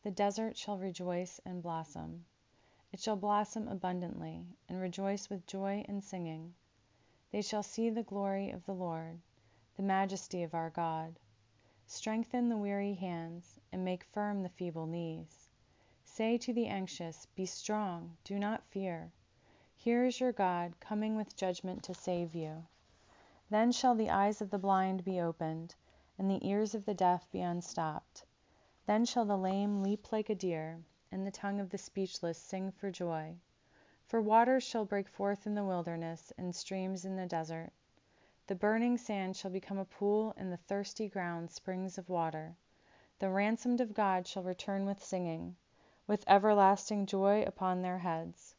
The 0.03 0.11
desert 0.11 0.55
shall 0.55 0.77
rejoice 0.77 1.41
and 1.43 1.63
blossom. 1.63 2.25
It 2.91 2.99
shall 2.99 3.15
blossom 3.15 3.67
abundantly, 3.67 4.45
and 4.69 4.79
rejoice 4.79 5.31
with 5.31 5.47
joy 5.47 5.83
and 5.87 6.03
singing. 6.03 6.53
They 7.31 7.41
shall 7.41 7.63
see 7.63 7.89
the 7.89 8.03
glory 8.03 8.51
of 8.51 8.63
the 8.67 8.75
Lord, 8.75 9.19
the 9.77 9.81
majesty 9.81 10.43
of 10.43 10.53
our 10.53 10.69
God. 10.69 11.19
Strengthen 11.87 12.49
the 12.49 12.57
weary 12.57 12.93
hands, 12.93 13.59
and 13.71 13.83
make 13.83 14.03
firm 14.03 14.43
the 14.43 14.49
feeble 14.49 14.85
knees. 14.85 15.49
Say 16.03 16.37
to 16.37 16.53
the 16.53 16.67
anxious, 16.67 17.25
Be 17.33 17.47
strong, 17.47 18.15
do 18.23 18.37
not 18.37 18.63
fear. 18.67 19.11
Here 19.73 20.05
is 20.05 20.19
your 20.19 20.33
God, 20.33 20.79
coming 20.79 21.15
with 21.15 21.35
judgment 21.35 21.81
to 21.85 21.95
save 21.95 22.35
you. 22.35 22.67
Then 23.47 23.71
shall 23.71 23.93
the 23.93 24.09
eyes 24.09 24.41
of 24.41 24.49
the 24.49 24.57
blind 24.57 25.03
be 25.05 25.21
opened, 25.21 25.75
and 26.17 26.31
the 26.31 26.43
ears 26.47 26.73
of 26.73 26.83
the 26.83 26.95
deaf 26.95 27.29
be 27.29 27.41
unstopped. 27.41 28.25
Then 28.87 29.05
shall 29.05 29.23
the 29.25 29.37
lame 29.37 29.83
leap 29.83 30.11
like 30.11 30.31
a 30.31 30.33
deer, 30.33 30.83
and 31.11 31.27
the 31.27 31.31
tongue 31.31 31.59
of 31.59 31.69
the 31.69 31.77
speechless 31.77 32.39
sing 32.39 32.71
for 32.71 32.89
joy. 32.89 33.35
For 34.07 34.19
waters 34.19 34.63
shall 34.63 34.83
break 34.83 35.07
forth 35.07 35.45
in 35.45 35.53
the 35.53 35.63
wilderness, 35.63 36.33
and 36.39 36.55
streams 36.55 37.05
in 37.05 37.15
the 37.17 37.27
desert. 37.27 37.71
The 38.47 38.55
burning 38.55 38.97
sand 38.97 39.35
shall 39.35 39.51
become 39.51 39.77
a 39.77 39.85
pool, 39.85 40.33
and 40.37 40.51
the 40.51 40.57
thirsty 40.57 41.07
ground 41.07 41.51
springs 41.51 41.99
of 41.99 42.09
water. 42.09 42.55
The 43.19 43.29
ransomed 43.29 43.79
of 43.79 43.93
God 43.93 44.25
shall 44.25 44.41
return 44.41 44.87
with 44.87 45.03
singing, 45.03 45.55
with 46.07 46.23
everlasting 46.25 47.05
joy 47.05 47.43
upon 47.43 47.83
their 47.83 47.99
heads. 47.99 48.55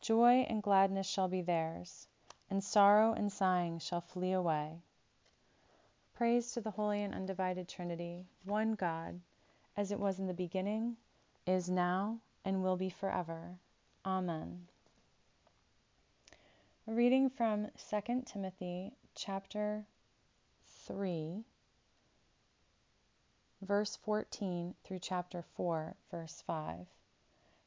Joy 0.00 0.44
and 0.48 0.64
gladness 0.64 1.06
shall 1.06 1.28
be 1.28 1.42
theirs, 1.42 2.08
and 2.50 2.62
sorrow 2.62 3.12
and 3.12 3.32
sighing 3.32 3.78
shall 3.78 4.00
flee 4.00 4.32
away. 4.32 4.80
Praise 6.14 6.52
to 6.52 6.60
the 6.60 6.70
Holy 6.70 7.02
and 7.02 7.14
Undivided 7.14 7.68
Trinity, 7.68 8.26
one 8.44 8.74
God, 8.74 9.20
as 9.76 9.92
it 9.92 10.00
was 10.00 10.18
in 10.18 10.26
the 10.26 10.32
beginning, 10.32 10.96
is 11.46 11.68
now, 11.68 12.18
and 12.44 12.62
will 12.62 12.76
be 12.76 12.88
forever. 12.88 13.58
Amen. 14.04 14.66
A 16.88 16.94
reading 16.94 17.28
from 17.28 17.68
2 17.90 18.22
Timothy 18.24 18.92
chapter 19.14 19.84
3, 20.86 21.44
verse 23.62 23.96
14 23.96 24.74
through 24.84 25.00
chapter 25.00 25.42
4, 25.56 25.96
verse 26.10 26.42
5. 26.46 26.86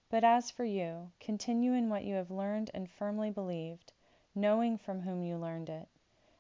But 0.10 0.24
as 0.24 0.50
for 0.50 0.64
you, 0.64 1.12
continue 1.20 1.74
in 1.74 1.90
what 1.90 2.06
you 2.06 2.16
have 2.16 2.32
learned 2.32 2.72
and 2.74 2.90
firmly 2.90 3.30
believed, 3.30 3.92
knowing 4.36 4.78
from 4.78 5.02
whom 5.02 5.24
you 5.24 5.38
learned 5.38 5.70
it, 5.70 5.88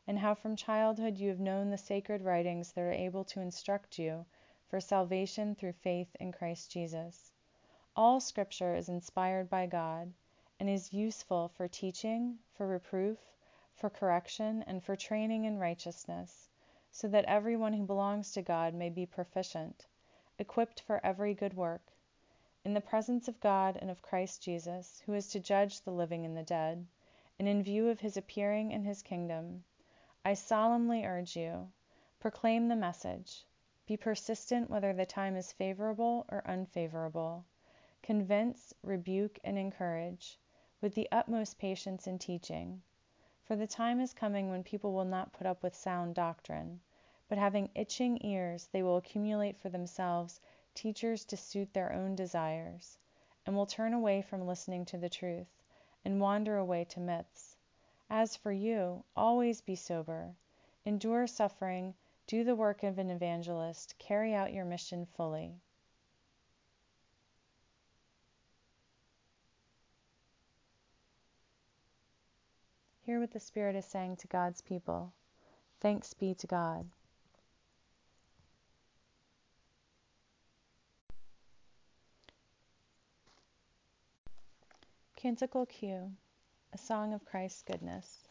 and 0.05 0.19
how 0.19 0.35
from 0.35 0.55
childhood 0.55 1.17
you 1.17 1.29
have 1.29 1.39
known 1.39 1.69
the 1.69 1.77
sacred 1.77 2.21
writings 2.21 2.71
that 2.71 2.81
are 2.81 2.91
able 2.91 3.23
to 3.23 3.41
instruct 3.41 3.97
you 3.97 4.25
for 4.67 4.79
salvation 4.79 5.55
through 5.55 5.73
faith 5.73 6.15
in 6.19 6.31
Christ 6.31 6.71
Jesus. 6.71 7.31
All 7.95 8.19
scripture 8.19 8.75
is 8.75 8.89
inspired 8.89 9.49
by 9.49 9.65
God 9.65 10.13
and 10.59 10.69
is 10.69 10.93
useful 10.93 11.47
for 11.47 11.67
teaching, 11.67 12.37
for 12.53 12.67
reproof, 12.67 13.17
for 13.75 13.89
correction, 13.89 14.63
and 14.67 14.83
for 14.83 14.95
training 14.95 15.45
in 15.45 15.57
righteousness, 15.57 16.49
so 16.91 17.07
that 17.07 17.25
everyone 17.25 17.73
who 17.73 17.85
belongs 17.85 18.31
to 18.33 18.41
God 18.41 18.73
may 18.73 18.89
be 18.89 19.05
proficient, 19.05 19.87
equipped 20.37 20.81
for 20.81 20.99
every 21.03 21.33
good 21.33 21.55
work, 21.55 21.93
in 22.63 22.73
the 22.73 22.81
presence 22.81 23.27
of 23.27 23.39
God 23.39 23.77
and 23.81 23.89
of 23.89 24.01
Christ 24.01 24.43
Jesus, 24.43 25.01
who 25.05 25.13
is 25.13 25.27
to 25.29 25.39
judge 25.39 25.81
the 25.81 25.91
living 25.91 26.25
and 26.25 26.37
the 26.37 26.43
dead, 26.43 26.85
and 27.39 27.47
in 27.47 27.63
view 27.63 27.87
of 27.87 28.01
his 28.01 28.17
appearing 28.17 28.71
in 28.71 28.83
his 28.83 29.01
kingdom. 29.01 29.63
I 30.25 30.33
solemnly 30.33 31.05
urge 31.05 31.37
you, 31.37 31.71
proclaim 32.19 32.67
the 32.67 32.75
message. 32.75 33.45
Be 33.87 33.95
persistent 33.95 34.69
whether 34.69 34.93
the 34.93 35.05
time 35.05 35.35
is 35.37 35.53
favorable 35.53 36.25
or 36.29 36.45
unfavorable. 36.45 37.45
Convince, 38.03 38.73
rebuke, 38.83 39.39
and 39.43 39.57
encourage 39.57 40.37
with 40.81 40.93
the 40.93 41.07
utmost 41.11 41.57
patience 41.57 42.07
in 42.07 42.19
teaching. 42.19 42.81
For 43.43 43.55
the 43.55 43.67
time 43.67 43.99
is 43.99 44.13
coming 44.13 44.49
when 44.49 44.63
people 44.63 44.93
will 44.93 45.05
not 45.05 45.33
put 45.33 45.47
up 45.47 45.63
with 45.63 45.73
sound 45.75 46.15
doctrine, 46.15 46.81
but 47.27 47.37
having 47.37 47.69
itching 47.73 48.23
ears, 48.23 48.67
they 48.71 48.83
will 48.83 48.97
accumulate 48.97 49.57
for 49.57 49.69
themselves 49.69 50.41
teachers 50.75 51.25
to 51.25 51.37
suit 51.37 51.73
their 51.73 51.91
own 51.91 52.15
desires, 52.15 52.97
and 53.45 53.55
will 53.55 53.65
turn 53.65 53.93
away 53.93 54.21
from 54.21 54.45
listening 54.45 54.85
to 54.85 54.97
the 54.97 55.09
truth, 55.09 55.58
and 56.03 56.21
wander 56.21 56.57
away 56.57 56.85
to 56.85 56.99
myths. 56.99 57.55
As 58.09 58.35
for 58.35 58.51
you, 58.51 59.03
always 59.15 59.61
be 59.61 59.75
sober, 59.75 60.35
endure 60.85 61.27
suffering, 61.27 61.93
do 62.27 62.43
the 62.43 62.55
work 62.55 62.83
of 62.83 62.97
an 62.97 63.09
evangelist, 63.09 63.95
carry 63.97 64.33
out 64.33 64.53
your 64.53 64.65
mission 64.65 65.05
fully. 65.05 65.59
Hear 73.01 73.19
what 73.19 73.31
the 73.31 73.39
Spirit 73.39 73.75
is 73.75 73.85
saying 73.85 74.17
to 74.17 74.27
God's 74.27 74.61
people. 74.61 75.13
Thanks 75.79 76.13
be 76.13 76.35
to 76.35 76.45
God. 76.45 76.87
Canticle 85.21 85.65
Q 85.65 86.13
A 86.71 86.77
Song 86.77 87.13
of 87.13 87.25
Christ's 87.25 87.63
Goodness. 87.63 88.23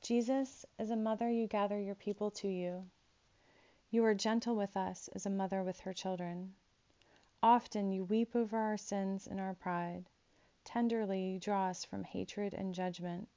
Jesus, 0.00 0.64
as 0.78 0.88
a 0.88 0.96
mother, 0.96 1.28
you 1.28 1.46
gather 1.46 1.78
your 1.78 1.96
people 1.96 2.30
to 2.30 2.48
you. 2.48 2.86
You 3.90 4.02
are 4.06 4.14
gentle 4.14 4.56
with 4.56 4.74
us 4.74 5.10
as 5.14 5.26
a 5.26 5.30
mother 5.30 5.62
with 5.62 5.80
her 5.80 5.92
children. 5.92 6.54
Often 7.42 7.92
you 7.92 8.04
weep 8.04 8.34
over 8.34 8.56
our 8.56 8.78
sins 8.78 9.26
and 9.26 9.38
our 9.38 9.52
pride. 9.52 10.06
Tenderly 10.64 11.32
you 11.32 11.38
draw 11.38 11.66
us 11.66 11.84
from 11.84 12.04
hatred 12.04 12.54
and 12.54 12.74
judgment. 12.74 13.28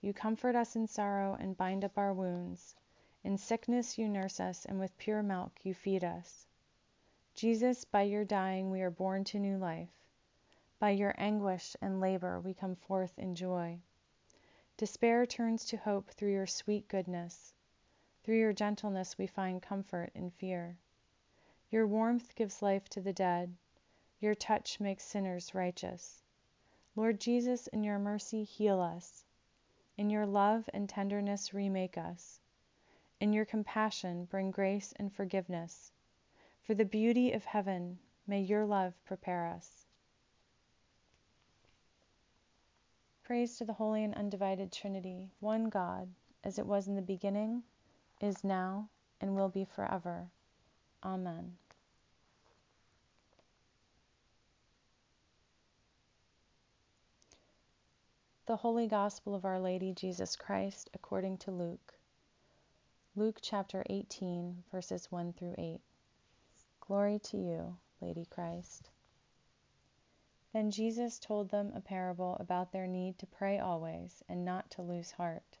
You 0.00 0.12
comfort 0.12 0.54
us 0.54 0.76
in 0.76 0.86
sorrow 0.86 1.36
and 1.40 1.56
bind 1.56 1.84
up 1.84 1.98
our 1.98 2.14
wounds. 2.14 2.76
In 3.24 3.36
sickness 3.36 3.98
you 3.98 4.08
nurse 4.08 4.38
us, 4.38 4.64
and 4.66 4.78
with 4.78 4.96
pure 4.98 5.24
milk 5.24 5.50
you 5.64 5.74
feed 5.74 6.04
us. 6.04 6.46
Jesus, 7.34 7.84
by 7.84 8.02
your 8.02 8.24
dying 8.24 8.70
we 8.70 8.82
are 8.82 8.90
born 8.92 9.24
to 9.24 9.40
new 9.40 9.58
life. 9.58 9.97
By 10.80 10.90
your 10.90 11.14
anguish 11.18 11.74
and 11.80 12.00
labor 12.00 12.40
we 12.40 12.54
come 12.54 12.76
forth 12.76 13.18
in 13.18 13.34
joy. 13.34 13.80
Despair 14.76 15.26
turns 15.26 15.64
to 15.66 15.76
hope 15.76 16.10
through 16.10 16.32
your 16.32 16.46
sweet 16.46 16.86
goodness. 16.86 17.52
Through 18.22 18.38
your 18.38 18.52
gentleness 18.52 19.18
we 19.18 19.26
find 19.26 19.60
comfort 19.60 20.12
in 20.14 20.30
fear. 20.30 20.78
Your 21.70 21.86
warmth 21.86 22.34
gives 22.36 22.62
life 22.62 22.88
to 22.90 23.00
the 23.00 23.12
dead. 23.12 23.56
Your 24.20 24.34
touch 24.34 24.78
makes 24.78 25.04
sinners 25.04 25.54
righteous. 25.54 26.22
Lord 26.94 27.20
Jesus, 27.20 27.66
in 27.68 27.82
your 27.82 27.98
mercy, 27.98 28.44
heal 28.44 28.80
us. 28.80 29.24
In 29.96 30.10
your 30.10 30.26
love 30.26 30.70
and 30.72 30.88
tenderness, 30.88 31.52
remake 31.52 31.98
us. 31.98 32.40
In 33.20 33.32
your 33.32 33.44
compassion, 33.44 34.26
bring 34.26 34.52
grace 34.52 34.92
and 34.96 35.12
forgiveness. 35.12 35.90
For 36.62 36.74
the 36.74 36.84
beauty 36.84 37.32
of 37.32 37.44
heaven, 37.44 37.98
may 38.28 38.40
your 38.40 38.64
love 38.64 38.94
prepare 39.04 39.46
us. 39.46 39.77
Praise 43.28 43.58
to 43.58 43.64
the 43.66 43.74
Holy 43.74 44.04
and 44.04 44.14
Undivided 44.14 44.72
Trinity, 44.72 45.28
one 45.40 45.68
God, 45.68 46.08
as 46.44 46.58
it 46.58 46.64
was 46.64 46.88
in 46.88 46.96
the 46.96 47.02
beginning, 47.02 47.62
is 48.22 48.42
now, 48.42 48.88
and 49.20 49.36
will 49.36 49.50
be 49.50 49.66
forever. 49.66 50.30
Amen. 51.04 51.58
The 58.46 58.56
Holy 58.56 58.86
Gospel 58.86 59.34
of 59.34 59.44
Our 59.44 59.60
Lady 59.60 59.92
Jesus 59.92 60.34
Christ 60.34 60.88
according 60.94 61.36
to 61.36 61.50
Luke. 61.50 61.98
Luke 63.14 63.40
chapter 63.42 63.84
18, 63.90 64.64
verses 64.72 65.12
1 65.12 65.34
through 65.34 65.54
8. 65.58 65.80
Glory 66.80 67.18
to 67.24 67.36
you, 67.36 67.76
Lady 68.00 68.24
Christ. 68.30 68.88
Then 70.58 70.72
Jesus 70.72 71.20
told 71.20 71.50
them 71.50 71.72
a 71.72 71.80
parable 71.80 72.36
about 72.40 72.72
their 72.72 72.88
need 72.88 73.16
to 73.20 73.28
pray 73.28 73.60
always 73.60 74.24
and 74.28 74.44
not 74.44 74.68
to 74.72 74.82
lose 74.82 75.12
heart. 75.12 75.56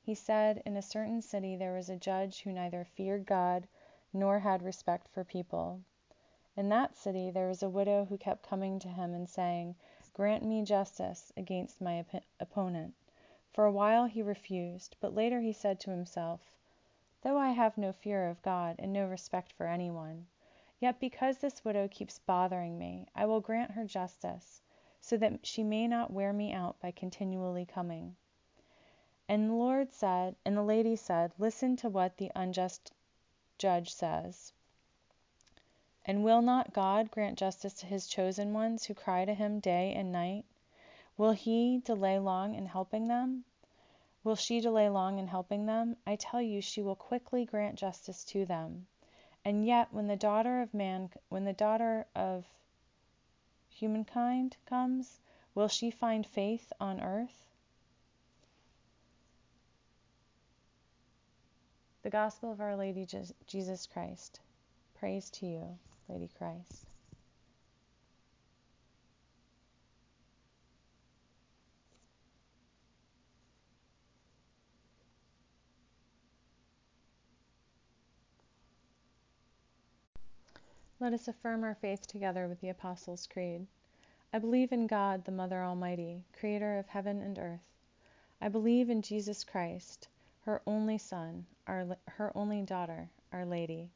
He 0.00 0.14
said, 0.14 0.62
In 0.64 0.76
a 0.76 0.82
certain 0.82 1.20
city 1.20 1.56
there 1.56 1.72
was 1.72 1.90
a 1.90 1.96
judge 1.96 2.42
who 2.42 2.52
neither 2.52 2.84
feared 2.84 3.26
God 3.26 3.66
nor 4.12 4.38
had 4.38 4.62
respect 4.62 5.08
for 5.08 5.24
people. 5.24 5.80
In 6.56 6.68
that 6.68 6.94
city 6.94 7.28
there 7.28 7.48
was 7.48 7.60
a 7.60 7.68
widow 7.68 8.04
who 8.04 8.16
kept 8.16 8.44
coming 8.44 8.78
to 8.78 8.88
him 8.88 9.14
and 9.14 9.28
saying, 9.28 9.74
Grant 10.14 10.44
me 10.44 10.62
justice 10.62 11.32
against 11.36 11.80
my 11.80 11.98
op- 11.98 12.22
opponent. 12.38 12.94
For 13.52 13.64
a 13.64 13.72
while 13.72 14.04
he 14.04 14.22
refused, 14.22 14.94
but 15.00 15.12
later 15.12 15.40
he 15.40 15.52
said 15.52 15.80
to 15.80 15.90
himself, 15.90 16.56
Though 17.22 17.36
I 17.36 17.50
have 17.50 17.76
no 17.76 17.92
fear 17.92 18.28
of 18.28 18.42
God 18.42 18.76
and 18.78 18.92
no 18.92 19.08
respect 19.08 19.50
for 19.50 19.66
anyone, 19.66 20.28
yet 20.82 20.98
because 20.98 21.38
this 21.38 21.64
widow 21.64 21.86
keeps 21.86 22.18
bothering 22.18 22.76
me, 22.76 23.06
I 23.14 23.24
will 23.24 23.40
grant 23.40 23.70
her 23.70 23.84
justice, 23.84 24.60
so 25.00 25.16
that 25.16 25.46
she 25.46 25.62
may 25.62 25.86
not 25.86 26.12
wear 26.12 26.32
me 26.32 26.52
out 26.52 26.80
by 26.80 26.90
continually 26.90 27.64
coming. 27.64 28.16
And 29.28 29.48
the 29.48 29.54
Lord 29.54 29.92
said, 29.92 30.34
and 30.44 30.56
the 30.56 30.62
lady 30.64 30.96
said, 30.96 31.32
Listen 31.38 31.76
to 31.76 31.88
what 31.88 32.16
the 32.16 32.32
unjust 32.34 32.90
judge 33.58 33.94
says. 33.94 34.52
And 36.04 36.24
will 36.24 36.42
not 36.42 36.72
God 36.72 37.12
grant 37.12 37.38
justice 37.38 37.74
to 37.74 37.86
his 37.86 38.08
chosen 38.08 38.52
ones 38.52 38.84
who 38.84 38.94
cry 38.94 39.24
to 39.24 39.34
him 39.34 39.60
day 39.60 39.94
and 39.94 40.10
night? 40.10 40.44
Will 41.16 41.30
he 41.30 41.78
delay 41.78 42.18
long 42.18 42.56
in 42.56 42.66
helping 42.66 43.06
them? 43.06 43.44
Will 44.24 44.34
she 44.34 44.58
delay 44.58 44.88
long 44.88 45.20
in 45.20 45.28
helping 45.28 45.66
them? 45.66 45.96
I 46.04 46.16
tell 46.16 46.42
you, 46.42 46.60
she 46.60 46.82
will 46.82 46.96
quickly 46.96 47.44
grant 47.44 47.76
justice 47.76 48.24
to 48.24 48.44
them. 48.44 48.88
And 49.44 49.66
yet, 49.66 49.92
when 49.92 50.06
the 50.06 50.16
daughter 50.16 50.60
of 50.62 50.72
man, 50.72 51.10
when 51.28 51.44
the 51.44 51.52
daughter 51.52 52.06
of 52.14 52.44
humankind 53.68 54.56
comes, 54.66 55.20
will 55.54 55.68
she 55.68 55.90
find 55.90 56.26
faith 56.26 56.72
on 56.80 57.00
earth? 57.00 57.48
The 62.02 62.10
Gospel 62.10 62.52
of 62.52 62.60
Our 62.60 62.76
Lady 62.76 63.06
Jesus 63.46 63.86
Christ. 63.86 64.40
Praise 64.98 65.30
to 65.30 65.46
you, 65.46 65.78
Lady 66.08 66.30
Christ. 66.38 66.91
Let 81.02 81.14
us 81.14 81.26
affirm 81.26 81.64
our 81.64 81.74
faith 81.74 82.06
together 82.06 82.46
with 82.46 82.60
the 82.60 82.68
Apostles' 82.68 83.26
Creed. 83.26 83.66
I 84.32 84.38
believe 84.38 84.70
in 84.70 84.86
God, 84.86 85.24
the 85.24 85.32
Mother 85.32 85.64
Almighty, 85.64 86.22
creator 86.32 86.78
of 86.78 86.86
heaven 86.86 87.20
and 87.20 87.36
earth. 87.40 87.68
I 88.40 88.48
believe 88.48 88.88
in 88.88 89.02
Jesus 89.02 89.42
Christ, 89.42 90.06
her 90.42 90.62
only 90.64 90.98
Son, 90.98 91.44
our, 91.66 91.96
her 92.06 92.30
only 92.36 92.62
daughter, 92.62 93.10
Our 93.32 93.44
Lady. 93.44 93.90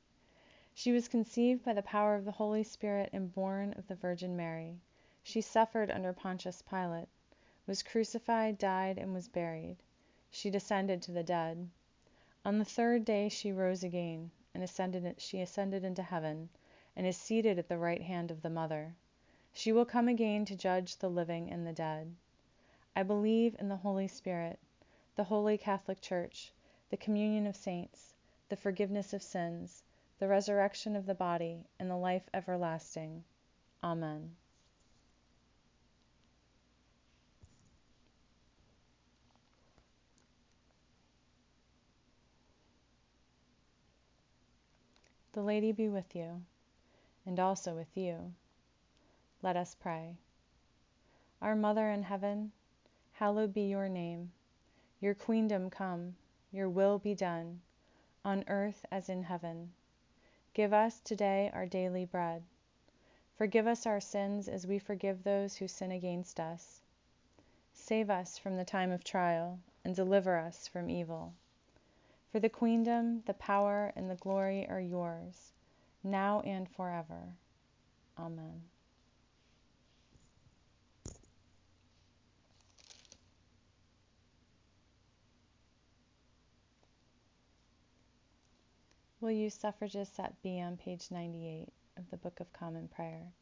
She 0.75 0.91
was 0.91 1.07
conceived 1.07 1.65
by 1.65 1.75
the 1.75 1.83
power 1.83 2.17
of 2.17 2.25
the 2.25 2.33
Holy 2.33 2.65
Spirit 2.65 3.11
and 3.13 3.33
born 3.33 3.73
of 3.75 3.87
the 3.87 3.95
Virgin 3.95 4.37
Mary. 4.37 4.81
She 5.23 5.41
suffered 5.41 5.93
under 5.93 6.13
Pontius 6.13 6.61
Pilate, 6.61 7.07
was 7.69 7.85
crucified, 7.85 8.59
died, 8.59 8.99
and 8.99 9.15
was 9.15 9.29
buried. 9.29 9.77
She 10.29 10.51
descended 10.51 11.03
to 11.03 11.13
the 11.13 11.23
dead. 11.23 11.71
On 12.45 12.59
the 12.59 12.65
third 12.65 13.05
day 13.05 13.29
she 13.29 13.53
rose 13.53 13.85
again, 13.85 14.33
and 14.53 14.65
ascended, 14.65 15.21
she 15.21 15.41
ascended 15.41 15.85
into 15.85 16.03
heaven 16.03 16.49
and 16.97 17.07
is 17.07 17.17
seated 17.17 17.59
at 17.59 17.69
the 17.69 17.77
right 17.77 18.01
hand 18.01 18.31
of 18.31 18.41
the 18.41 18.49
Mother. 18.49 18.95
She 19.53 19.71
will 19.71 19.85
come 19.85 20.09
again 20.09 20.47
to 20.47 20.57
judge 20.57 20.97
the 20.97 21.11
living 21.11 21.51
and 21.51 21.67
the 21.67 21.73
dead. 21.73 22.17
I 22.97 23.03
believe 23.03 23.55
in 23.59 23.69
the 23.69 23.77
Holy 23.77 24.09
Spirit, 24.09 24.59
the 25.15 25.25
Holy 25.25 25.59
Catholic 25.59 26.01
Church, 26.01 26.53
the 26.89 26.97
communion 26.97 27.47
of 27.47 27.55
saints, 27.55 28.15
the 28.49 28.57
forgiveness 28.57 29.13
of 29.13 29.23
sins, 29.23 29.85
the 30.19 30.29
resurrection 30.29 30.97
of 30.97 31.05
the 31.05 31.15
body, 31.15 31.67
and 31.79 31.91
the 31.91 31.97
life 31.97 32.29
everlasting. 32.33 33.23
Amen. 33.85 34.35
The 45.33 45.43
Lady 45.43 45.71
be 45.73 45.91
with 45.91 46.17
you 46.17 46.43
and 47.27 47.41
also 47.41 47.75
with 47.75 47.97
you. 47.97 48.33
Let 49.43 49.57
us 49.57 49.75
pray. 49.75 50.17
Our 51.43 51.57
Mother 51.57 51.91
in 51.91 52.05
heaven, 52.05 52.53
hallowed 53.15 53.53
be 53.53 53.63
your 53.63 53.89
name. 53.89 54.31
Your 55.01 55.15
queendom 55.15 55.69
come, 55.69 56.15
your 56.53 56.69
will 56.69 56.99
be 56.99 57.15
done, 57.15 57.61
on 58.25 58.45
earth 58.47 58.87
as 58.93 59.09
in 59.09 59.25
heaven. 59.25 59.73
Give 60.55 60.73
us 60.73 61.01
today 61.01 61.51
our 61.53 61.67
daily 61.67 62.05
bread. 62.05 62.45
Forgive 63.37 63.67
us 63.67 63.87
our 63.87 64.01
sins 64.01 64.49
as 64.49 64.67
we 64.67 64.79
forgive 64.79 65.23
those 65.23 65.57
who 65.57 65.69
sin 65.69 65.91
against 65.91 66.39
us. 66.39 66.81
Save 67.75 68.09
us 68.09 68.39
from 68.39 68.57
the 68.57 68.65
time 68.65 68.91
of 68.91 69.05
trial, 69.05 69.59
and 69.85 69.95
deliver 69.95 70.37
us 70.37 70.67
from 70.67 70.89
evil. 70.89 71.35
For 72.33 72.41
the 72.41 72.49
queendom, 72.49 73.23
the 73.27 73.35
power, 73.35 73.93
and 73.95 74.09
the 74.09 74.15
glory 74.15 74.67
are 74.69 74.81
yours 74.81 75.53
now 76.07 76.41
and 76.41 76.69
forever. 76.69 77.35
Amen. 78.19 78.63
We'll 89.21 89.33
use 89.33 89.55
suffrages 89.55 90.11
at 90.19 90.41
B 90.43 90.61
on 90.61 90.77
page 90.77 91.09
98 91.11 91.69
of 91.97 92.09
the 92.11 92.17
Book 92.17 92.39
of 92.39 92.53
Common 92.53 92.87
Prayer. 92.87 93.33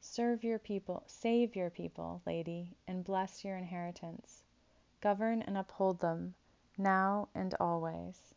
Serve 0.00 0.42
your 0.42 0.58
people, 0.58 1.02
save 1.06 1.54
your 1.54 1.68
people, 1.68 2.22
Lady, 2.26 2.76
and 2.88 3.04
bless 3.04 3.44
your 3.44 3.56
inheritance. 3.56 4.44
Govern 5.02 5.42
and 5.42 5.58
uphold 5.58 6.00
them, 6.00 6.34
now 6.78 7.28
and 7.34 7.54
always. 7.60 8.34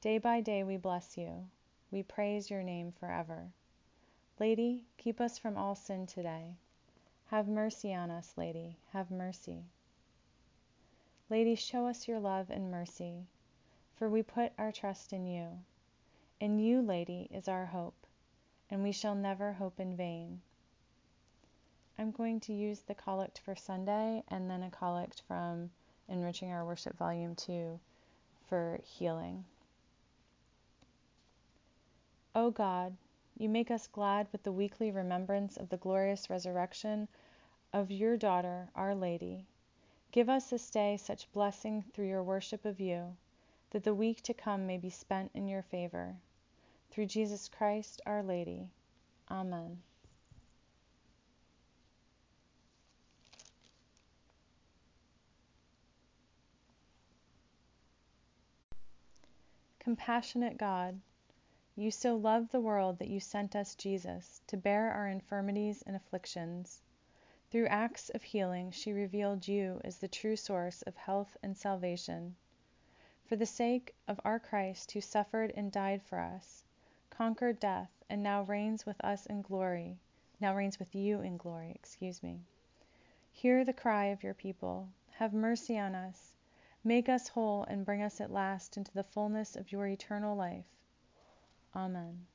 Day 0.00 0.16
by 0.16 0.40
day 0.40 0.64
we 0.64 0.76
bless 0.78 1.18
you. 1.18 1.48
We 1.90 2.02
praise 2.02 2.50
your 2.50 2.62
name 2.62 2.92
forever. 2.92 3.48
Lady, 4.38 4.84
keep 4.98 5.20
us 5.20 5.38
from 5.38 5.56
all 5.56 5.74
sin 5.74 6.06
today. 6.06 6.56
Have 7.28 7.48
mercy 7.48 7.94
on 7.94 8.10
us, 8.10 8.34
Lady, 8.36 8.76
have 8.92 9.10
mercy. 9.10 9.64
Lady, 11.30 11.54
show 11.54 11.86
us 11.86 12.06
your 12.06 12.20
love 12.20 12.50
and 12.50 12.70
mercy, 12.70 13.26
for 13.96 14.08
we 14.08 14.22
put 14.22 14.52
our 14.58 14.70
trust 14.70 15.12
in 15.12 15.26
you. 15.26 15.46
In 16.40 16.58
you, 16.58 16.82
Lady, 16.82 17.28
is 17.32 17.48
our 17.48 17.66
hope, 17.66 18.06
and 18.70 18.82
we 18.82 18.92
shall 18.92 19.14
never 19.14 19.54
hope 19.54 19.80
in 19.80 19.96
vain. 19.96 20.40
I'm 21.98 22.10
going 22.10 22.38
to 22.40 22.52
use 22.52 22.80
the 22.80 22.94
collect 22.94 23.38
for 23.40 23.56
Sunday 23.56 24.22
and 24.28 24.48
then 24.48 24.62
a 24.62 24.70
collect 24.70 25.22
from 25.26 25.70
Enriching 26.08 26.52
Our 26.52 26.64
Worship 26.64 26.96
Volume 26.96 27.34
2 27.34 27.80
for 28.46 28.78
healing. 28.84 29.44
O 32.34 32.50
God, 32.50 32.96
you 33.36 33.48
make 33.48 33.70
us 33.70 33.86
glad 33.86 34.28
with 34.32 34.42
the 34.42 34.52
weekly 34.52 34.90
remembrance 34.90 35.56
of 35.56 35.68
the 35.68 35.76
glorious 35.76 36.28
resurrection 36.28 37.08
of 37.72 37.90
your 37.90 38.16
daughter, 38.16 38.68
Our 38.74 38.94
Lady. 38.94 39.46
Give 40.12 40.28
us 40.28 40.50
this 40.50 40.70
day 40.70 40.96
such 40.96 41.30
blessing 41.32 41.84
through 41.92 42.08
your 42.08 42.22
worship 42.22 42.64
of 42.64 42.80
you, 42.80 43.16
that 43.70 43.84
the 43.84 43.94
week 43.94 44.22
to 44.22 44.34
come 44.34 44.66
may 44.66 44.76
be 44.76 44.90
spent 44.90 45.30
in 45.34 45.48
your 45.48 45.62
favor. 45.62 46.16
Through 46.90 47.06
Jesus 47.06 47.48
Christ, 47.48 48.00
Our 48.06 48.22
Lady. 48.22 48.68
Amen. 49.30 49.82
Compassionate 59.78 60.58
God, 60.58 61.00
you 61.78 61.90
so 61.90 62.16
loved 62.16 62.50
the 62.50 62.60
world 62.60 62.98
that 62.98 63.08
you 63.08 63.20
sent 63.20 63.54
us 63.54 63.74
Jesus 63.74 64.42
to 64.48 64.56
bear 64.56 64.90
our 64.90 65.06
infirmities 65.06 65.82
and 65.82 65.94
afflictions. 65.94 66.82
Through 67.50 67.68
acts 67.68 68.10
of 68.10 68.22
healing, 68.22 68.70
she 68.72 68.92
revealed 68.92 69.46
you 69.46 69.80
as 69.84 69.98
the 69.98 70.08
true 70.08 70.36
source 70.36 70.82
of 70.82 70.96
health 70.96 71.36
and 71.42 71.56
salvation. 71.56 72.34
For 73.24 73.36
the 73.36 73.46
sake 73.46 73.94
of 74.08 74.20
our 74.24 74.40
Christ, 74.40 74.90
who 74.90 75.00
suffered 75.00 75.52
and 75.56 75.70
died 75.70 76.02
for 76.02 76.18
us, 76.18 76.64
conquered 77.10 77.60
death, 77.60 77.90
and 78.10 78.22
now 78.22 78.42
reigns 78.42 78.84
with 78.84 79.00
us 79.04 79.26
in 79.26 79.42
glory, 79.42 79.98
now 80.40 80.54
reigns 80.54 80.78
with 80.78 80.94
you 80.94 81.20
in 81.20 81.36
glory, 81.36 81.70
excuse 81.74 82.22
me. 82.22 82.40
Hear 83.30 83.64
the 83.64 83.72
cry 83.72 84.06
of 84.06 84.22
your 84.22 84.34
people. 84.34 84.88
Have 85.12 85.32
mercy 85.32 85.78
on 85.78 85.94
us 85.94 86.34
Make 86.84 87.08
us 87.08 87.28
whole 87.28 87.64
and 87.64 87.84
bring 87.84 88.02
us 88.02 88.20
at 88.20 88.30
last 88.30 88.76
into 88.76 88.94
the 88.94 89.02
fullness 89.02 89.56
of 89.56 89.72
your 89.72 89.86
eternal 89.88 90.36
life. 90.36 90.77
Amen. 91.74 92.26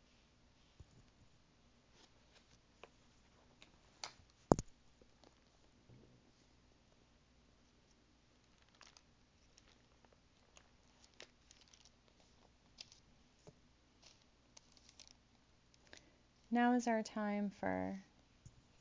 Now 16.52 16.74
is 16.74 16.88
our 16.88 17.02
time 17.04 17.52
for 17.60 18.00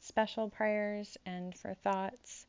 special 0.00 0.50
prayers 0.50 1.16
and 1.26 1.56
for 1.56 1.74
thoughts. 1.74 2.46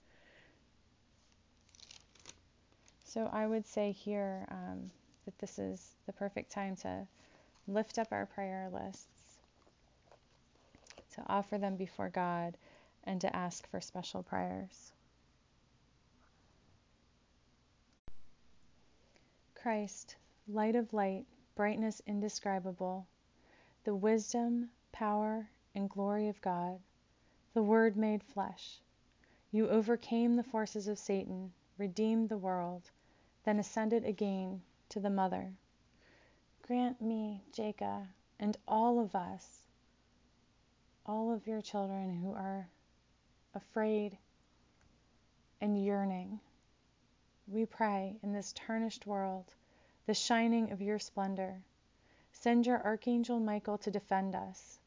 So 3.05 3.29
I 3.31 3.47
would 3.47 3.65
say 3.65 3.91
here 3.91 4.45
um, 4.49 4.91
that 5.25 5.37
this 5.39 5.59
is 5.59 5.95
the 6.07 6.13
perfect 6.13 6.51
time 6.51 6.75
to 6.77 7.07
lift 7.67 7.97
up 7.97 8.08
our 8.12 8.26
prayer 8.26 8.69
lists, 8.71 9.39
to 11.13 11.23
offer 11.28 11.58
them 11.58 11.76
before 11.76 12.10
God, 12.10 12.58
and 13.04 13.19
to 13.21 13.36
ask 13.36 13.67
for 13.67 13.82
special 13.82 14.23
prayers. 14.23 14.91
Christ, 19.56 20.15
light 20.47 20.76
of 20.76 20.93
light, 20.93 21.26
brightness 21.56 22.02
indescribable, 22.06 23.08
the 23.84 23.95
wisdom, 23.95 24.69
power, 24.91 25.49
and 25.76 25.89
glory 25.89 26.28
of 26.28 26.41
God, 26.41 26.80
the 27.54 27.63
Word 27.63 27.95
made 27.95 28.23
flesh. 28.23 28.80
You 29.52 29.69
overcame 29.69 30.36
the 30.36 30.43
forces 30.43 30.88
of 30.88 30.97
Satan, 30.97 31.54
redeemed 31.78 32.30
the 32.30 32.38
world 32.38 32.89
then 33.43 33.60
ascended 33.60 34.06
again 34.06 34.62
to 34.89 34.99
the 34.99 35.10
Mother. 35.10 35.52
Grant 36.65 37.02
me, 37.02 37.43
Jacob, 37.52 38.08
and 38.39 38.56
all 38.65 38.97
of 38.99 39.15
us, 39.15 39.63
all 41.06 41.34
of 41.34 41.45
your 41.45 41.62
children 41.62 42.15
who 42.15 42.32
are 42.32 42.69
afraid 43.54 44.17
and 45.60 45.84
yearning, 45.84 46.39
we 47.47 47.65
pray 47.65 48.15
in 48.23 48.32
this 48.32 48.54
tarnished 48.56 49.06
world, 49.06 49.54
the 50.06 50.13
shining 50.13 50.71
of 50.71 50.82
your 50.82 50.99
splendor. 50.99 51.62
Send 52.32 52.65
your 52.65 52.82
Archangel 52.82 53.41
Michael 53.41 53.78
to 53.80 53.91
defend 53.91 54.34
us, 54.34 54.80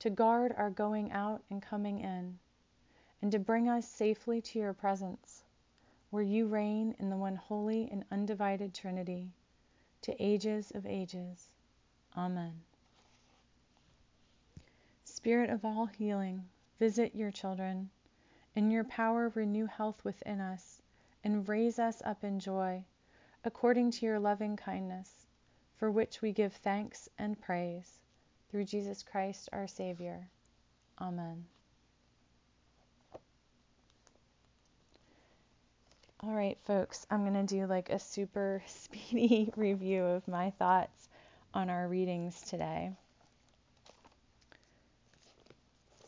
to 0.00 0.10
guard 0.10 0.54
our 0.58 0.68
going 0.68 1.10
out 1.12 1.42
and 1.48 1.62
coming 1.62 2.00
in, 2.00 2.38
and 3.22 3.32
to 3.32 3.38
bring 3.38 3.70
us 3.70 3.88
safely 3.88 4.42
to 4.42 4.58
your 4.58 4.74
presence 4.74 5.44
where 6.10 6.22
you 6.22 6.46
reign 6.46 6.94
in 6.98 7.08
the 7.08 7.16
one 7.16 7.36
holy 7.36 7.88
and 7.90 8.04
undivided 8.10 8.74
Trinity, 8.74 9.30
to 10.06 10.22
ages 10.22 10.70
of 10.72 10.86
ages. 10.86 11.48
Amen. 12.16 12.52
Spirit 15.04 15.50
of 15.50 15.64
all 15.64 15.86
healing, 15.86 16.44
visit 16.78 17.16
your 17.16 17.32
children. 17.32 17.90
In 18.54 18.70
your 18.70 18.84
power, 18.84 19.32
renew 19.34 19.66
health 19.66 20.04
within 20.04 20.40
us 20.40 20.80
and 21.24 21.48
raise 21.48 21.80
us 21.80 22.02
up 22.04 22.22
in 22.22 22.38
joy, 22.38 22.84
according 23.42 23.90
to 23.90 24.06
your 24.06 24.20
loving 24.20 24.56
kindness, 24.56 25.26
for 25.76 25.90
which 25.90 26.22
we 26.22 26.30
give 26.30 26.52
thanks 26.54 27.08
and 27.18 27.40
praise. 27.40 27.98
Through 28.48 28.66
Jesus 28.66 29.02
Christ 29.02 29.48
our 29.52 29.66
Savior. 29.66 30.28
Amen. 31.00 31.46
All 36.20 36.32
right, 36.32 36.56
folks, 36.64 37.06
I'm 37.10 37.30
going 37.30 37.46
to 37.46 37.54
do 37.54 37.66
like 37.66 37.90
a 37.90 37.98
super 37.98 38.62
speedy 38.66 39.52
review 39.56 40.02
of 40.02 40.26
my 40.26 40.50
thoughts 40.50 41.08
on 41.52 41.68
our 41.68 41.86
readings 41.88 42.40
today. 42.40 42.92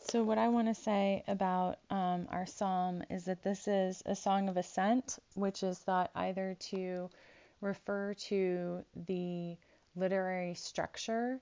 So, 0.07 0.23
what 0.23 0.39
I 0.39 0.47
want 0.47 0.67
to 0.67 0.73
say 0.73 1.23
about 1.27 1.77
um, 1.91 2.27
our 2.31 2.47
psalm 2.47 3.03
is 3.11 3.25
that 3.25 3.43
this 3.43 3.67
is 3.67 4.01
a 4.07 4.15
song 4.15 4.49
of 4.49 4.57
ascent, 4.57 5.19
which 5.35 5.61
is 5.61 5.77
thought 5.77 6.09
either 6.15 6.57
to 6.71 7.11
refer 7.61 8.15
to 8.15 8.83
the 9.05 9.57
literary 9.95 10.55
structure 10.55 11.39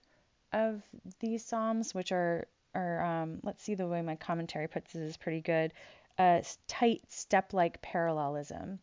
of 0.52 0.82
these 1.22 1.46
psalms, 1.46 1.96
which 1.96 2.12
are, 2.12 2.48
are 2.76 3.02
um, 3.02 3.40
let's 3.44 3.64
see, 3.64 3.76
the 3.76 3.88
way 3.88 4.02
my 4.02 4.18
commentary 4.18 4.68
puts 4.68 4.94
it 4.94 5.04
is 5.04 5.16
pretty 5.16 5.40
good 5.40 5.72
a 6.18 6.44
tight 6.68 7.04
step 7.10 7.54
like 7.54 7.82
parallelism. 7.82 8.80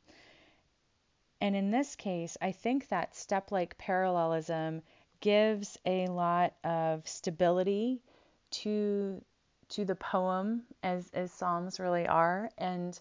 And 1.40 1.56
in 1.56 1.70
this 1.70 1.96
case, 1.96 2.36
I 2.40 2.52
think 2.52 2.88
that 2.88 3.14
step 3.14 3.52
like 3.52 3.76
parallelism 3.76 4.82
gives 5.20 5.78
a 5.84 6.06
lot 6.06 6.54
of 6.64 7.06
stability 7.08 8.02
to 8.50 9.22
to 9.70 9.84
the 9.84 9.94
poem 9.94 10.62
as, 10.82 11.10
as 11.14 11.32
psalms 11.32 11.80
really 11.80 12.06
are 12.06 12.50
and 12.58 13.00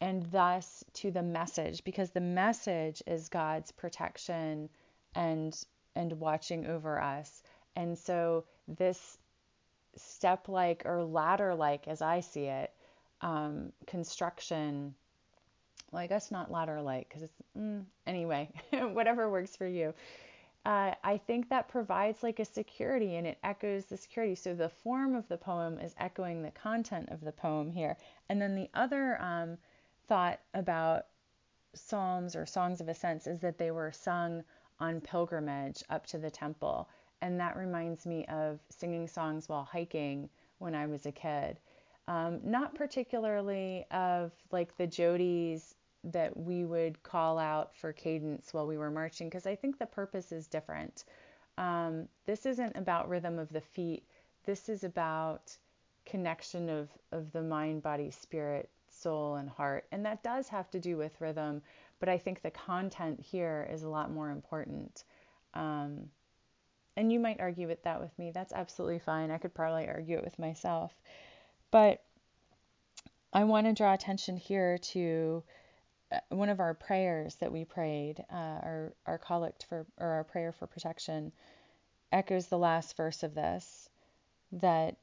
and 0.00 0.24
thus 0.32 0.84
to 0.94 1.10
the 1.10 1.22
message 1.22 1.84
because 1.84 2.10
the 2.10 2.20
message 2.20 3.02
is 3.06 3.28
God's 3.28 3.70
protection 3.70 4.68
and 5.14 5.56
and 5.94 6.12
watching 6.14 6.66
over 6.66 7.00
us. 7.00 7.42
And 7.76 7.96
so 7.96 8.44
this 8.66 9.18
step 9.94 10.48
like 10.48 10.82
or 10.86 11.04
ladder 11.04 11.54
like 11.54 11.86
as 11.86 12.02
I 12.02 12.20
see 12.20 12.46
it 12.46 12.72
um, 13.22 13.72
construction. 13.86 14.94
Well, 15.90 16.02
I 16.02 16.06
guess 16.06 16.30
not 16.30 16.50
ladder 16.50 16.80
like 16.80 17.08
because 17.08 17.22
it's 17.22 17.42
mm, 17.56 17.84
anyway, 18.06 18.50
whatever 18.72 19.30
works 19.30 19.56
for 19.56 19.66
you. 19.66 19.94
Uh, 20.64 20.94
I 21.02 21.18
think 21.18 21.48
that 21.48 21.68
provides 21.68 22.22
like 22.22 22.38
a 22.38 22.44
security 22.44 23.16
and 23.16 23.26
it 23.26 23.38
echoes 23.42 23.86
the 23.86 23.96
security. 23.96 24.36
So 24.36 24.54
the 24.54 24.68
form 24.68 25.16
of 25.16 25.26
the 25.28 25.36
poem 25.36 25.78
is 25.80 25.94
echoing 25.98 26.42
the 26.42 26.52
content 26.52 27.08
of 27.08 27.20
the 27.20 27.32
poem 27.32 27.70
here. 27.70 27.96
And 28.28 28.40
then 28.40 28.54
the 28.54 28.70
other 28.72 29.20
um, 29.20 29.58
thought 30.06 30.38
about 30.54 31.06
psalms 31.74 32.36
or 32.36 32.46
songs 32.46 32.80
of 32.80 32.88
ascents 32.88 33.26
is 33.26 33.40
that 33.40 33.58
they 33.58 33.72
were 33.72 33.90
sung 33.90 34.44
on 34.78 35.00
pilgrimage 35.00 35.82
up 35.90 36.06
to 36.06 36.18
the 36.18 36.30
temple. 36.30 36.88
And 37.22 37.40
that 37.40 37.56
reminds 37.56 38.06
me 38.06 38.24
of 38.26 38.60
singing 38.68 39.08
songs 39.08 39.48
while 39.48 39.64
hiking 39.64 40.28
when 40.58 40.76
I 40.76 40.86
was 40.86 41.06
a 41.06 41.12
kid. 41.12 41.58
Um, 42.08 42.40
not 42.42 42.74
particularly 42.74 43.86
of 43.90 44.32
like 44.50 44.76
the 44.76 44.86
jodies 44.86 45.74
that 46.04 46.36
we 46.36 46.64
would 46.64 47.00
call 47.04 47.38
out 47.38 47.76
for 47.76 47.92
cadence 47.92 48.52
while 48.52 48.66
we 48.66 48.76
were 48.76 48.90
marching, 48.90 49.28
because 49.28 49.46
I 49.46 49.54
think 49.54 49.78
the 49.78 49.86
purpose 49.86 50.32
is 50.32 50.48
different. 50.48 51.04
Um, 51.58 52.08
this 52.26 52.44
isn't 52.44 52.76
about 52.76 53.08
rhythm 53.08 53.38
of 53.38 53.52
the 53.52 53.60
feet. 53.60 54.04
This 54.44 54.68
is 54.68 54.82
about 54.82 55.56
connection 56.04 56.68
of, 56.68 56.88
of 57.12 57.30
the 57.30 57.42
mind, 57.42 57.82
body, 57.82 58.10
spirit, 58.10 58.68
soul, 58.88 59.36
and 59.36 59.48
heart. 59.48 59.86
And 59.92 60.04
that 60.04 60.24
does 60.24 60.48
have 60.48 60.70
to 60.70 60.80
do 60.80 60.96
with 60.96 61.20
rhythm, 61.20 61.62
but 62.00 62.08
I 62.08 62.18
think 62.18 62.42
the 62.42 62.50
content 62.50 63.20
here 63.20 63.68
is 63.72 63.84
a 63.84 63.88
lot 63.88 64.10
more 64.10 64.30
important. 64.30 65.04
Um, 65.54 66.08
and 66.96 67.12
you 67.12 67.20
might 67.20 67.40
argue 67.40 67.68
with 67.68 67.82
that 67.84 68.00
with 68.00 68.18
me. 68.18 68.32
That's 68.32 68.52
absolutely 68.52 68.98
fine. 68.98 69.30
I 69.30 69.38
could 69.38 69.54
probably 69.54 69.86
argue 69.86 70.18
it 70.18 70.24
with 70.24 70.38
myself. 70.38 70.92
But 71.72 72.04
I 73.32 73.44
want 73.44 73.66
to 73.66 73.72
draw 73.72 73.94
attention 73.94 74.36
here 74.36 74.78
to 74.78 75.42
uh, 76.12 76.18
one 76.28 76.50
of 76.50 76.60
our 76.60 76.74
prayers 76.74 77.34
that 77.36 77.50
we 77.50 77.64
prayed, 77.64 78.24
uh, 78.30 78.60
our, 78.62 78.92
our 79.06 79.18
collect 79.18 79.64
for, 79.64 79.86
or 79.98 80.06
our 80.06 80.24
prayer 80.24 80.52
for 80.52 80.68
protection. 80.68 81.32
echoes 82.12 82.46
the 82.46 82.58
last 82.58 82.96
verse 82.96 83.22
of 83.22 83.34
this 83.34 83.88
that 84.52 84.96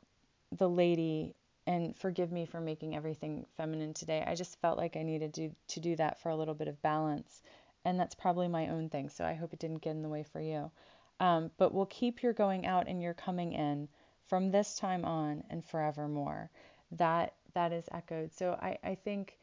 the 0.52 0.70
lady 0.70 1.34
and 1.66 1.96
forgive 1.98 2.32
me 2.32 2.46
for 2.46 2.62
making 2.62 2.96
everything 2.96 3.46
feminine 3.58 3.94
today. 3.94 4.24
I 4.26 4.36
just 4.36 4.60
felt 4.62 4.78
like 4.78 4.96
I 4.96 5.04
needed 5.04 5.34
to, 5.36 5.50
to 5.70 5.80
do 5.80 5.96
that 5.96 6.20
for 6.22 6.30
a 6.30 6.36
little 6.36 6.56
bit 6.56 6.68
of 6.68 6.82
balance. 6.82 7.42
And 7.86 8.00
that's 8.00 8.16
probably 8.16 8.48
my 8.48 8.70
own 8.70 8.90
thing. 8.90 9.10
So 9.10 9.26
I 9.26 9.34
hope 9.34 9.54
it 9.54 9.60
didn't 9.60 9.82
get 9.82 9.92
in 9.92 10.02
the 10.02 10.10
way 10.10 10.24
for 10.24 10.40
you. 10.40 10.72
Um, 11.20 11.52
but 11.58 11.74
we'll 11.74 11.86
keep 11.86 12.24
your 12.24 12.34
going 12.34 12.66
out 12.66 12.88
and 12.88 13.02
your 13.02 13.14
coming 13.14 13.54
in 13.54 13.88
from 14.30 14.52
this 14.52 14.76
time 14.76 15.04
on 15.04 15.44
and 15.50 15.66
forevermore. 15.66 16.50
That 16.92 17.34
that 17.56 17.74
is 17.74 17.86
echoed. 17.92 18.32
So 18.32 18.58
I, 18.62 18.78
I 18.84 18.96
think 18.96 19.38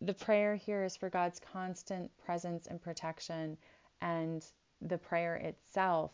the 0.00 0.14
prayer 0.14 0.56
here 0.56 0.84
is 0.84 0.96
for 0.96 1.08
God's 1.08 1.40
constant 1.52 2.10
presence 2.24 2.66
and 2.66 2.82
protection, 2.82 3.56
and 4.00 4.44
the 4.80 4.98
prayer 4.98 5.36
itself 5.36 6.12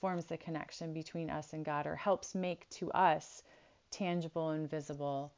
forms 0.00 0.26
the 0.26 0.36
connection 0.36 0.92
between 0.92 1.28
us 1.28 1.52
and 1.52 1.64
God 1.64 1.86
or 1.86 1.96
helps 1.96 2.34
make 2.34 2.68
to 2.70 2.90
us 2.92 3.42
tangible 3.90 4.50
and 4.50 4.70
visible 4.70 5.32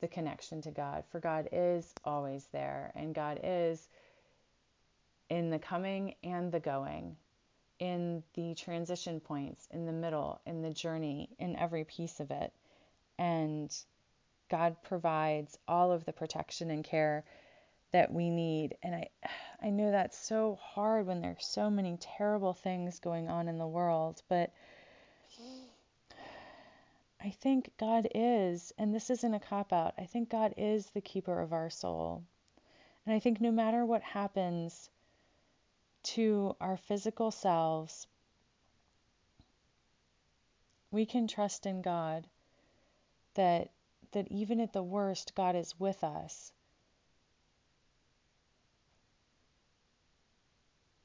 the 0.00 0.08
connection 0.08 0.60
to 0.62 0.70
God. 0.70 1.04
For 1.10 1.20
God 1.20 1.48
is 1.52 1.94
always 2.04 2.46
there, 2.52 2.92
and 2.94 3.14
God 3.14 3.40
is 3.42 3.88
in 5.30 5.50
the 5.50 5.58
coming 5.58 6.14
and 6.22 6.52
the 6.52 6.60
going, 6.60 7.16
in 7.82 8.22
the 8.34 8.54
transition 8.54 9.18
points, 9.18 9.66
in 9.72 9.86
the 9.86 9.92
middle, 9.92 10.40
in 10.46 10.62
the 10.62 10.70
journey, 10.70 11.28
in 11.40 11.56
every 11.56 11.82
piece 11.82 12.20
of 12.20 12.30
it. 12.30 12.52
And 13.18 13.76
God 14.48 14.76
provides 14.84 15.58
all 15.66 15.90
of 15.90 16.04
the 16.04 16.12
protection 16.12 16.70
and 16.70 16.84
care 16.84 17.24
that 17.90 18.12
we 18.12 18.30
need. 18.30 18.76
And 18.84 18.94
I 18.94 19.08
I 19.60 19.70
know 19.70 19.90
that's 19.90 20.16
so 20.16 20.60
hard 20.62 21.06
when 21.06 21.22
there's 21.22 21.44
so 21.44 21.70
many 21.70 21.96
terrible 22.00 22.52
things 22.52 23.00
going 23.00 23.28
on 23.28 23.48
in 23.48 23.58
the 23.58 23.66
world, 23.66 24.22
but 24.28 24.52
I 27.20 27.30
think 27.30 27.72
God 27.78 28.06
is, 28.14 28.72
and 28.78 28.94
this 28.94 29.10
isn't 29.10 29.34
a 29.34 29.40
cop 29.40 29.72
out, 29.72 29.94
I 29.98 30.06
think 30.06 30.28
God 30.28 30.54
is 30.56 30.86
the 30.90 31.00
keeper 31.00 31.40
of 31.40 31.52
our 31.52 31.70
soul. 31.70 32.22
And 33.06 33.14
I 33.14 33.18
think 33.18 33.40
no 33.40 33.50
matter 33.50 33.84
what 33.84 34.02
happens 34.02 34.88
to 36.02 36.56
our 36.60 36.76
physical 36.76 37.30
selves, 37.30 38.06
we 40.90 41.06
can 41.06 41.26
trust 41.26 41.66
in 41.66 41.82
God 41.82 42.26
that 43.34 43.70
that 44.12 44.30
even 44.30 44.60
at 44.60 44.72
the 44.72 44.82
worst 44.82 45.34
God 45.34 45.56
is 45.56 45.78
with 45.80 46.04
us. 46.04 46.52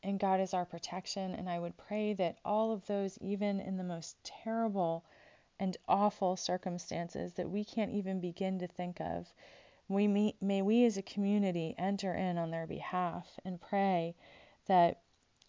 And 0.04 0.20
God 0.20 0.40
is 0.42 0.54
our 0.54 0.66
protection 0.66 1.34
and 1.34 1.50
I 1.50 1.60
would 1.60 1.78
pray 1.78 2.14
that 2.14 2.38
all 2.44 2.72
of 2.72 2.86
those 2.86 3.18
even 3.20 3.60
in 3.60 3.78
the 3.78 3.84
most 3.84 4.22
terrible 4.24 5.04
and 5.60 5.76
awful 5.88 6.36
circumstances 6.36 7.34
that 7.34 7.50
we 7.50 7.64
can't 7.64 7.92
even 7.92 8.20
begin 8.20 8.60
to 8.60 8.68
think 8.68 9.02
of. 9.02 9.34
We 9.90 10.08
may, 10.08 10.36
may 10.42 10.62
we 10.62 10.86
as 10.86 10.98
a 10.98 11.02
community 11.02 11.76
enter 11.78 12.14
in 12.14 12.38
on 12.38 12.52
their 12.52 12.68
behalf 12.68 13.40
and 13.46 13.60
pray 13.60 14.16
that 14.68 15.02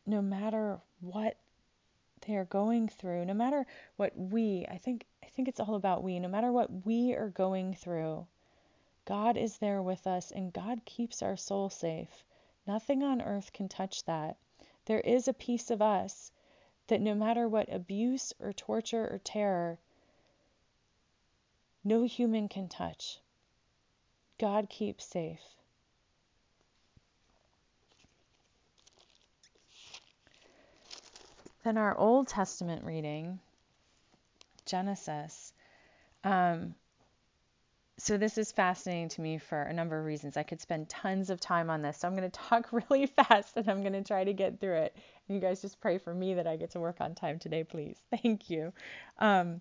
no 0.07 0.22
matter 0.22 0.81
what 1.00 1.37
they 2.26 2.37
are 2.37 2.44
going 2.44 2.88
through, 2.88 3.24
no 3.24 3.35
matter 3.35 3.66
what 3.96 4.16
we, 4.16 4.66
I 4.68 4.78
think 4.78 5.07
I 5.22 5.26
think 5.26 5.48
it's 5.48 5.61
all 5.61 5.74
about 5.74 6.02
we, 6.02 6.18
no 6.18 6.28
matter 6.28 6.50
what 6.50 6.87
we 6.87 7.14
are 7.14 7.28
going 7.28 7.74
through, 7.74 8.26
God 9.04 9.37
is 9.37 9.59
there 9.59 9.83
with 9.83 10.07
us 10.07 10.31
and 10.33 10.52
God 10.52 10.85
keeps 10.85 11.22
our 11.22 11.37
soul 11.37 11.70
safe. 11.70 12.24
Nothing 12.66 13.02
on 13.02 13.22
earth 13.22 13.52
can 13.52 13.68
touch 13.68 14.04
that. 14.04 14.37
There 14.87 15.00
is 15.00 15.28
a 15.28 15.33
piece 15.33 15.70
of 15.70 15.83
us 15.83 16.33
that 16.88 17.00
no 17.00 17.14
matter 17.14 17.48
what 17.48 17.72
abuse 17.72 18.33
or 18.40 18.52
torture 18.52 19.07
or 19.07 19.18
terror 19.18 19.78
no 21.85 22.02
human 22.02 22.48
can 22.48 22.68
touch. 22.68 23.20
God 24.38 24.68
keeps 24.68 25.04
safe. 25.04 25.57
Then 31.68 31.76
our 31.76 31.94
Old 31.98 32.28
Testament 32.28 32.83
reading, 32.83 33.40
Genesis. 34.64 35.52
Um, 36.24 36.74
so 37.98 38.16
this 38.16 38.38
is 38.38 38.50
fascinating 38.52 39.11
to 39.11 39.20
me 39.20 39.37
for 39.37 39.61
a 39.61 39.74
number 39.74 39.98
of 39.98 40.07
reasons. 40.07 40.38
I 40.38 40.44
could 40.44 40.62
spend 40.62 40.88
tons 40.88 41.28
of 41.28 41.40
time 41.40 41.68
on 41.68 41.83
this. 41.83 41.98
So 41.98 42.09
I'm 42.09 42.16
going 42.16 42.31
to 42.31 42.40
talk 42.40 42.72
really 42.72 43.04
fast 43.04 43.54
and 43.59 43.68
I'm 43.68 43.83
going 43.83 43.92
to 43.92 44.02
try 44.02 44.24
to 44.24 44.33
get 44.33 44.62
through 44.62 44.78
it. 44.78 44.96
And 45.28 45.35
you 45.35 45.42
guys 45.42 45.61
just 45.61 45.78
pray 45.78 45.98
for 45.98 46.14
me 46.14 46.33
that 46.33 46.46
I 46.46 46.57
get 46.57 46.70
to 46.70 46.81
work 46.81 47.02
on 47.02 47.14
time 47.14 47.38
today, 47.38 47.64
please. 47.64 47.98
Thank 48.22 48.48
you. 48.48 48.72
Um, 49.18 49.61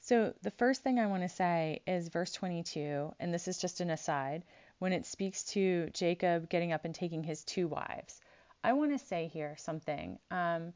So, 0.00 0.34
the 0.42 0.50
first 0.50 0.82
thing 0.82 0.98
I 0.98 1.06
want 1.06 1.22
to 1.22 1.28
say 1.28 1.82
is 1.86 2.08
verse 2.08 2.32
22, 2.32 3.14
and 3.20 3.32
this 3.32 3.46
is 3.46 3.58
just 3.58 3.80
an 3.80 3.90
aside, 3.90 4.42
when 4.80 4.92
it 4.92 5.06
speaks 5.06 5.44
to 5.52 5.88
Jacob 5.92 6.48
getting 6.48 6.72
up 6.72 6.84
and 6.84 6.94
taking 6.94 7.22
his 7.22 7.44
two 7.44 7.68
wives. 7.68 8.20
I 8.64 8.72
want 8.72 8.92
to 8.92 9.04
say 9.04 9.28
here 9.32 9.54
something. 9.56 10.18
Um, 10.30 10.72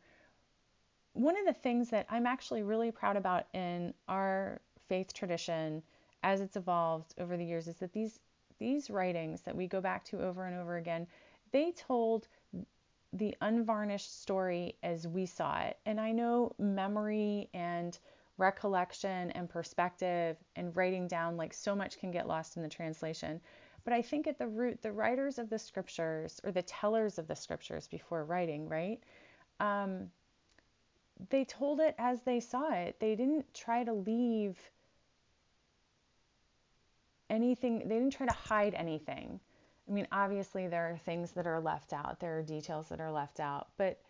one 1.15 1.37
of 1.37 1.45
the 1.45 1.53
things 1.53 1.91
that 1.91 2.07
I'm 2.09 2.27
actually 2.27 2.63
really 2.63 2.91
proud 2.91 3.17
about 3.17 3.47
in 3.53 3.93
our 4.09 4.61
faith 4.89 5.13
tradition 5.13 5.83
as 6.23 6.41
it's 6.41 6.57
evolved 6.57 7.15
over 7.19 7.37
the 7.37 7.45
years 7.45 7.69
is 7.69 7.77
that 7.77 7.93
these 7.93 8.21
these 8.59 8.91
writings 8.91 9.41
that 9.43 9.57
we 9.57 9.67
go 9.67 9.81
back 9.81 10.05
to 10.05 10.23
over 10.23 10.47
and 10.47 10.57
over 10.57 10.77
again, 10.77 11.07
they 11.51 11.73
told 11.73 12.29
the 13.13 13.35
unvarnished 13.41 14.23
story 14.23 14.77
as 14.85 15.07
we 15.09 15.27
saw 15.27 15.61
it. 15.63 15.77
And 15.85 16.01
I 16.01 16.13
know 16.13 16.55
memory 16.59 17.49
and 17.53 17.99
recollection 18.39 19.31
and 19.33 19.51
perspective 19.51 20.37
and 20.57 20.75
writing 20.77 21.09
down, 21.09 21.37
like 21.37 21.53
so 21.53 21.75
much 21.75 21.99
can 21.99 22.11
get 22.11 22.29
lost 22.29 22.57
in 22.57 22.63
the 22.63 22.69
translation. 22.69 23.41
But 23.85 23.93
I 23.93 24.03
think 24.03 24.27
at 24.27 24.39
the 24.39 24.47
root, 24.47 24.83
the 24.83 24.93
writers 24.93 25.39
of 25.39 25.51
the 25.51 25.59
scriptures 25.59 26.41
or 26.45 26.53
the 26.53 26.63
tellers 26.63 27.19
of 27.19 27.27
the 27.27 27.35
scriptures 27.35 27.89
before 27.89 28.25
writing, 28.25 28.69
right? 28.69 29.01
Um, 29.61 30.11
they 31.31 31.45
told 31.45 31.81
it 31.81 31.95
as 31.99 32.23
they 32.23 32.41
saw 32.41 32.73
it. 32.73 32.97
They 33.01 33.15
didn't 33.15 33.53
try 33.55 33.85
to 33.85 33.93
leave 33.93 34.59
anything, 37.31 37.81
they 37.89 37.97
didn't 37.97 38.13
try 38.13 38.27
to 38.27 38.33
hide 38.33 38.75
anything. 38.75 39.41
I 39.89 39.93
mean, 39.93 40.07
obviously, 40.13 40.69
there 40.69 40.93
are 40.93 40.99
things 40.99 41.33
that 41.33 41.47
are 41.47 41.61
left 41.61 41.93
out, 41.93 42.21
there 42.21 42.39
are 42.39 42.43
details 42.43 42.89
that 42.91 43.01
are 43.01 43.11
left 43.11 43.41
out, 43.41 43.69
but 43.77 44.01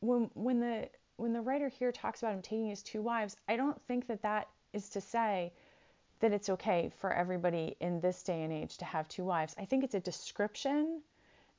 when, 0.00 0.30
when 0.34 0.60
the 0.60 0.88
when 1.16 1.32
the 1.32 1.40
writer 1.40 1.68
here 1.68 1.92
talks 1.92 2.22
about 2.22 2.34
him 2.34 2.42
taking 2.42 2.68
his 2.68 2.82
two 2.82 3.00
wives, 3.00 3.36
I 3.48 3.56
don't 3.56 3.80
think 3.82 4.08
that 4.08 4.22
that 4.22 4.48
is 4.72 4.88
to 4.90 5.00
say 5.00 5.52
that 6.24 6.32
it's 6.32 6.48
okay 6.48 6.90
for 7.00 7.12
everybody 7.12 7.76
in 7.80 8.00
this 8.00 8.22
day 8.22 8.44
and 8.44 8.50
age 8.50 8.78
to 8.78 8.84
have 8.86 9.06
two 9.08 9.22
wives. 9.22 9.54
I 9.58 9.66
think 9.66 9.84
it's 9.84 9.94
a 9.94 10.00
description 10.00 11.02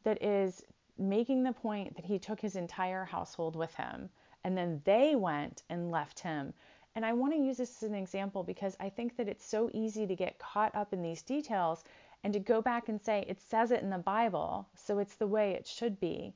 that 0.03 0.23
is 0.23 0.63
making 0.97 1.43
the 1.43 1.53
point 1.53 1.95
that 1.95 2.05
he 2.05 2.17
took 2.17 2.39
his 2.39 2.55
entire 2.55 3.05
household 3.05 3.55
with 3.55 3.75
him 3.75 4.09
and 4.43 4.57
then 4.57 4.81
they 4.83 5.15
went 5.15 5.61
and 5.69 5.91
left 5.91 6.19
him. 6.19 6.51
And 6.95 7.05
I 7.05 7.13
want 7.13 7.33
to 7.33 7.39
use 7.39 7.57
this 7.57 7.83
as 7.83 7.87
an 7.87 7.93
example 7.93 8.41
because 8.41 8.75
I 8.79 8.89
think 8.89 9.17
that 9.17 9.27
it's 9.27 9.45
so 9.45 9.69
easy 9.71 10.07
to 10.07 10.15
get 10.15 10.39
caught 10.39 10.73
up 10.73 10.93
in 10.93 11.03
these 11.03 11.21
details 11.21 11.83
and 12.23 12.33
to 12.33 12.39
go 12.39 12.59
back 12.59 12.89
and 12.89 12.99
say 12.99 13.23
it 13.27 13.39
says 13.39 13.69
it 13.69 13.83
in 13.83 13.91
the 13.91 13.99
Bible, 13.99 14.67
so 14.73 14.97
it's 14.97 15.13
the 15.13 15.27
way 15.27 15.51
it 15.51 15.67
should 15.67 15.99
be. 15.99 16.33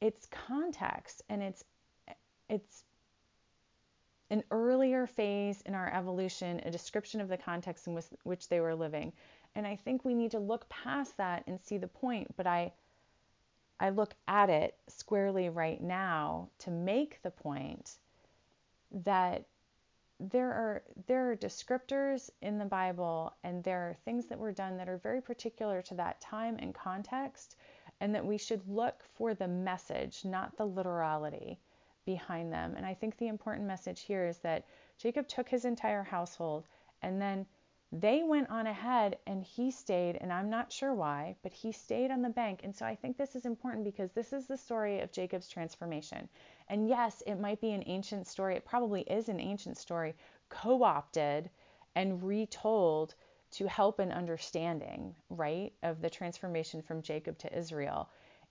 It's 0.00 0.26
context 0.26 1.22
and 1.28 1.42
it's 1.42 1.64
it's 2.48 2.84
an 4.30 4.44
earlier 4.50 5.06
phase 5.06 5.62
in 5.62 5.74
our 5.74 5.92
evolution, 5.94 6.60
a 6.64 6.70
description 6.70 7.20
of 7.20 7.28
the 7.28 7.36
context 7.36 7.86
in 7.86 7.98
which 8.24 8.48
they 8.48 8.60
were 8.60 8.74
living. 8.74 9.12
And 9.54 9.66
I 9.66 9.76
think 9.76 10.04
we 10.04 10.14
need 10.14 10.32
to 10.32 10.38
look 10.38 10.68
past 10.68 11.16
that 11.16 11.44
and 11.46 11.60
see 11.60 11.78
the 11.78 11.88
point, 11.88 12.36
but 12.36 12.46
I 12.46 12.72
I 13.80 13.90
look 13.90 14.14
at 14.26 14.50
it 14.50 14.76
squarely 14.88 15.48
right 15.48 15.80
now 15.80 16.48
to 16.58 16.70
make 16.70 17.22
the 17.22 17.30
point 17.30 17.96
that 18.90 19.46
there 20.20 20.52
are 20.52 20.82
there 21.06 21.30
are 21.30 21.36
descriptors 21.36 22.28
in 22.42 22.58
the 22.58 22.64
Bible 22.64 23.34
and 23.44 23.62
there 23.62 23.88
are 23.88 23.96
things 24.04 24.26
that 24.26 24.38
were 24.38 24.52
done 24.52 24.76
that 24.76 24.88
are 24.88 24.98
very 24.98 25.20
particular 25.20 25.80
to 25.82 25.94
that 25.94 26.20
time 26.20 26.56
and 26.58 26.74
context 26.74 27.56
and 28.00 28.14
that 28.14 28.26
we 28.26 28.36
should 28.36 28.68
look 28.68 29.04
for 29.14 29.34
the 29.34 29.48
message, 29.48 30.24
not 30.24 30.56
the 30.56 30.66
literality 30.66 31.58
behind 32.08 32.50
them. 32.50 32.72
And 32.74 32.86
I 32.86 32.94
think 32.94 33.18
the 33.18 33.28
important 33.28 33.66
message 33.66 34.00
here 34.00 34.26
is 34.26 34.38
that 34.38 34.64
Jacob 34.96 35.28
took 35.28 35.46
his 35.46 35.66
entire 35.66 36.02
household 36.02 36.64
and 37.02 37.20
then 37.20 37.44
they 37.92 38.22
went 38.22 38.48
on 38.48 38.66
ahead 38.66 39.18
and 39.26 39.44
he 39.44 39.70
stayed, 39.70 40.16
and 40.16 40.32
I'm 40.32 40.48
not 40.48 40.72
sure 40.72 40.94
why, 40.94 41.36
but 41.42 41.52
he 41.52 41.70
stayed 41.70 42.10
on 42.10 42.22
the 42.22 42.30
bank. 42.30 42.60
And 42.64 42.74
so 42.74 42.86
I 42.86 42.94
think 42.94 43.18
this 43.18 43.36
is 43.36 43.44
important 43.44 43.84
because 43.84 44.10
this 44.12 44.32
is 44.32 44.46
the 44.46 44.56
story 44.56 45.00
of 45.00 45.12
Jacob's 45.12 45.50
transformation. 45.50 46.30
And 46.68 46.88
yes, 46.88 47.22
it 47.26 47.36
might 47.36 47.60
be 47.60 47.72
an 47.72 47.84
ancient 47.86 48.26
story, 48.26 48.56
it 48.56 48.64
probably 48.64 49.02
is 49.02 49.28
an 49.28 49.38
ancient 49.40 49.76
story, 49.76 50.14
co 50.48 50.82
opted 50.82 51.50
and 51.94 52.22
retold 52.22 53.14
to 53.50 53.66
help 53.66 53.98
an 53.98 54.12
understanding, 54.12 55.14
right, 55.28 55.74
of 55.82 56.00
the 56.00 56.10
transformation 56.10 56.80
from 56.80 57.02
Jacob 57.02 57.36
to 57.38 57.58
Israel. 57.58 58.08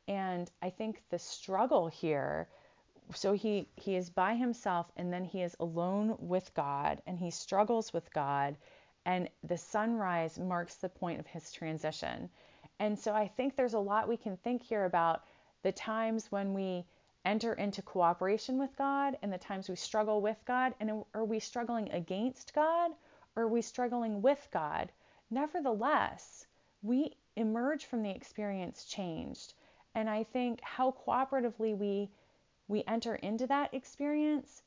And 0.08 0.50
I 0.62 0.70
think 0.70 1.04
the 1.10 1.20
struggle 1.20 1.88
here 1.88 2.48
so 3.14 3.34
he 3.34 3.68
he 3.76 3.96
is 3.96 4.10
by 4.10 4.36
himself 4.36 4.92
and 4.98 5.12
then 5.12 5.24
he 5.24 5.42
is 5.42 5.56
alone 5.60 6.18
with 6.20 6.54
God 6.54 7.02
and 7.06 7.18
he 7.18 7.32
struggles 7.32 7.94
with 7.94 8.12
God 8.14 8.58
and 9.06 9.30
the 9.44 9.58
sunrise 9.58 10.38
marks 10.38 10.76
the 10.76 10.90
point 10.90 11.20
of 11.20 11.28
his 11.28 11.52
transition. 11.52 12.30
And 12.80 13.00
so 13.00 13.14
I 13.14 13.28
think 13.28 13.56
there's 13.56 13.74
a 13.74 13.80
lot 13.80 14.08
we 14.08 14.18
can 14.18 14.36
think 14.38 14.62
here 14.62 14.86
about 14.86 15.24
the 15.64 15.72
times 15.72 16.32
when 16.32 16.54
we 16.54 16.86
enter 17.24 17.54
into 17.54 17.82
cooperation 17.82 18.58
with 18.58 18.76
God 18.78 19.18
and 19.22 19.32
the 19.32 19.38
times 19.38 19.70
we 19.70 19.76
struggle 19.76 20.22
with 20.22 20.38
God 20.46 20.74
and 20.80 21.04
are 21.14 21.26
we 21.26 21.40
struggling 21.40 21.92
against 21.92 22.54
God 22.54 22.92
or 23.36 23.44
are 23.44 23.48
we 23.48 23.62
struggling 23.62 24.22
with 24.22 24.48
God? 24.52 24.92
Nevertheless, 25.30 26.46
we 26.82 27.16
emerge 27.36 27.86
from 27.86 28.04
the 28.04 28.10
experience 28.10 28.86
changed. 28.86 29.54
And 29.96 30.10
I 30.10 30.24
think 30.24 30.60
how 30.62 30.96
cooperatively 31.06 31.78
we 31.78 32.10
we 32.68 32.84
enter 32.88 33.16
into 33.16 33.48
that 33.48 33.74
experience 33.74 34.62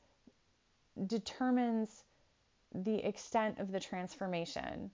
determines 1.07 2.03
the 2.73 3.05
extent 3.05 3.59
of 3.59 3.71
the 3.71 3.79
transformation. 3.79 4.91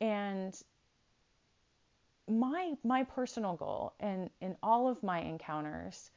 And 0.00 0.54
my 2.28 2.74
my 2.84 3.04
personal 3.04 3.54
goal 3.54 3.92
and 4.00 4.30
in 4.40 4.56
all 4.62 4.88
of 4.88 5.02
my 5.02 5.20
encounters, 5.20 6.10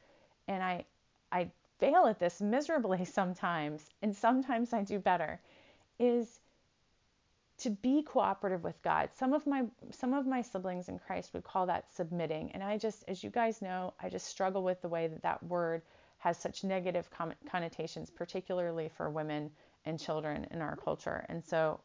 and 0.48 0.62
I 0.62 0.84
I 1.32 1.50
fail 1.78 2.06
at 2.06 2.18
this 2.18 2.40
miserably 2.40 3.04
sometimes, 3.18 3.88
and 4.02 4.14
sometimes 4.16 4.72
I 4.72 4.82
do 4.82 4.98
better, 4.98 5.40
is 5.98 6.40
to 7.58 7.70
be 7.70 8.02
cooperative 8.02 8.64
with 8.64 8.80
God. 8.82 9.10
Some 9.14 9.32
of 9.32 9.46
my 9.46 9.64
some 9.90 10.14
of 10.14 10.26
my 10.26 10.42
siblings 10.42 10.88
in 10.88 10.98
Christ 10.98 11.32
would 11.34 11.44
call 11.44 11.66
that 11.66 11.92
submitting, 11.94 12.52
and 12.52 12.62
I 12.62 12.78
just, 12.78 13.04
as 13.08 13.22
you 13.22 13.30
guys 13.30 13.62
know, 13.62 13.94
I 14.00 14.08
just 14.08 14.26
struggle 14.26 14.62
with 14.62 14.80
the 14.82 14.88
way 14.88 15.06
that 15.08 15.22
that 15.22 15.42
word 15.42 15.82
has 16.20 16.36
such 16.36 16.64
negative 16.64 17.08
connotations, 17.50 18.10
particularly 18.10 18.90
for 18.94 19.08
women 19.08 19.50
and 19.86 19.98
children 19.98 20.46
in 20.50 20.60
our 20.60 20.76
culture. 20.76 21.24
And 21.30 21.42
so 21.42 21.80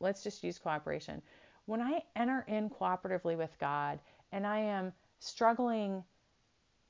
let's 0.00 0.22
just 0.22 0.44
use 0.44 0.58
cooperation. 0.58 1.22
When 1.64 1.80
I 1.80 2.02
enter 2.14 2.44
in 2.46 2.68
cooperatively 2.68 3.38
with 3.38 3.56
God 3.58 3.98
and 4.32 4.46
I 4.46 4.58
am 4.58 4.92
struggling 5.18 6.04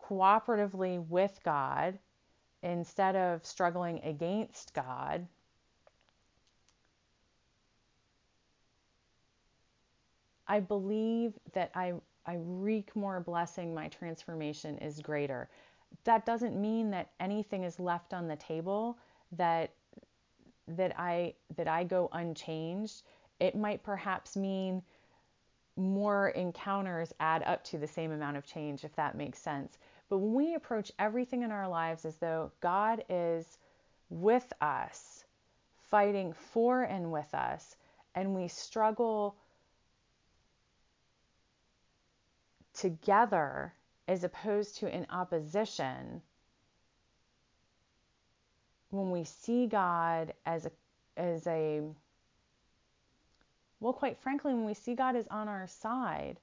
cooperatively 0.03 1.07
with 1.09 1.39
God 1.45 1.97
instead 2.65 3.15
of 3.15 3.47
struggling 3.47 4.01
against 4.03 4.75
God, 4.75 5.29
I 10.49 10.59
believe 10.59 11.35
that 11.53 11.71
I, 11.77 11.93
I 12.27 12.39
wreak 12.41 12.97
more 12.97 13.21
blessing, 13.21 13.73
my 13.73 13.87
transformation 13.87 14.79
is 14.79 14.99
greater 14.99 15.49
that 16.03 16.27
doesn't 16.27 16.61
mean 16.61 16.91
that 16.91 17.11
anything 17.21 17.65
is 17.65 17.79
left 17.79 18.13
on 18.13 18.29
the 18.29 18.37
table 18.37 18.99
that 19.33 19.73
that 20.67 20.99
I 20.99 21.35
that 21.57 21.69
I 21.69 21.85
go 21.85 22.09
unchanged. 22.13 23.03
It 23.41 23.55
might 23.55 23.83
perhaps 23.83 24.37
mean 24.37 24.83
more 25.77 26.29
encounters 26.31 27.13
add 27.19 27.43
up 27.43 27.65
to 27.65 27.79
the 27.79 27.87
same 27.87 28.13
amount 28.13 28.37
of 28.37 28.47
change 28.47 28.85
if 28.85 28.95
that 28.97 29.17
makes 29.17 29.39
sense. 29.39 29.79
But 30.09 30.19
when 30.19 30.35
we 30.35 30.55
approach 30.55 30.93
everything 30.99 31.43
in 31.43 31.51
our 31.51 31.69
lives 31.69 32.05
as 32.05 32.17
though 32.17 32.53
God 32.61 33.05
is 33.09 33.59
with 34.11 34.53
us, 34.61 35.25
fighting 35.91 36.33
for 36.33 36.83
and 36.83 37.11
with 37.11 37.33
us, 37.35 37.77
and 38.15 38.35
we 38.35 38.49
struggle 38.49 39.37
together 42.75 43.73
as 44.07 44.25
opposed 44.25 44.77
to 44.77 44.95
in 44.95 45.07
opposition 45.11 46.23
when 48.91 49.11
we 49.11 49.25
see 49.25 49.67
God 49.67 50.33
as 50.47 50.67
a 50.67 50.73
as 51.17 51.47
a 51.47 51.81
well 53.81 53.93
quite 53.93 54.19
frankly 54.19 54.55
when 54.55 54.65
we 54.65 54.75
see 54.75 54.95
God 54.95 55.17
is 55.17 55.27
on 55.29 55.49
our 55.49 55.67
side 55.67 56.39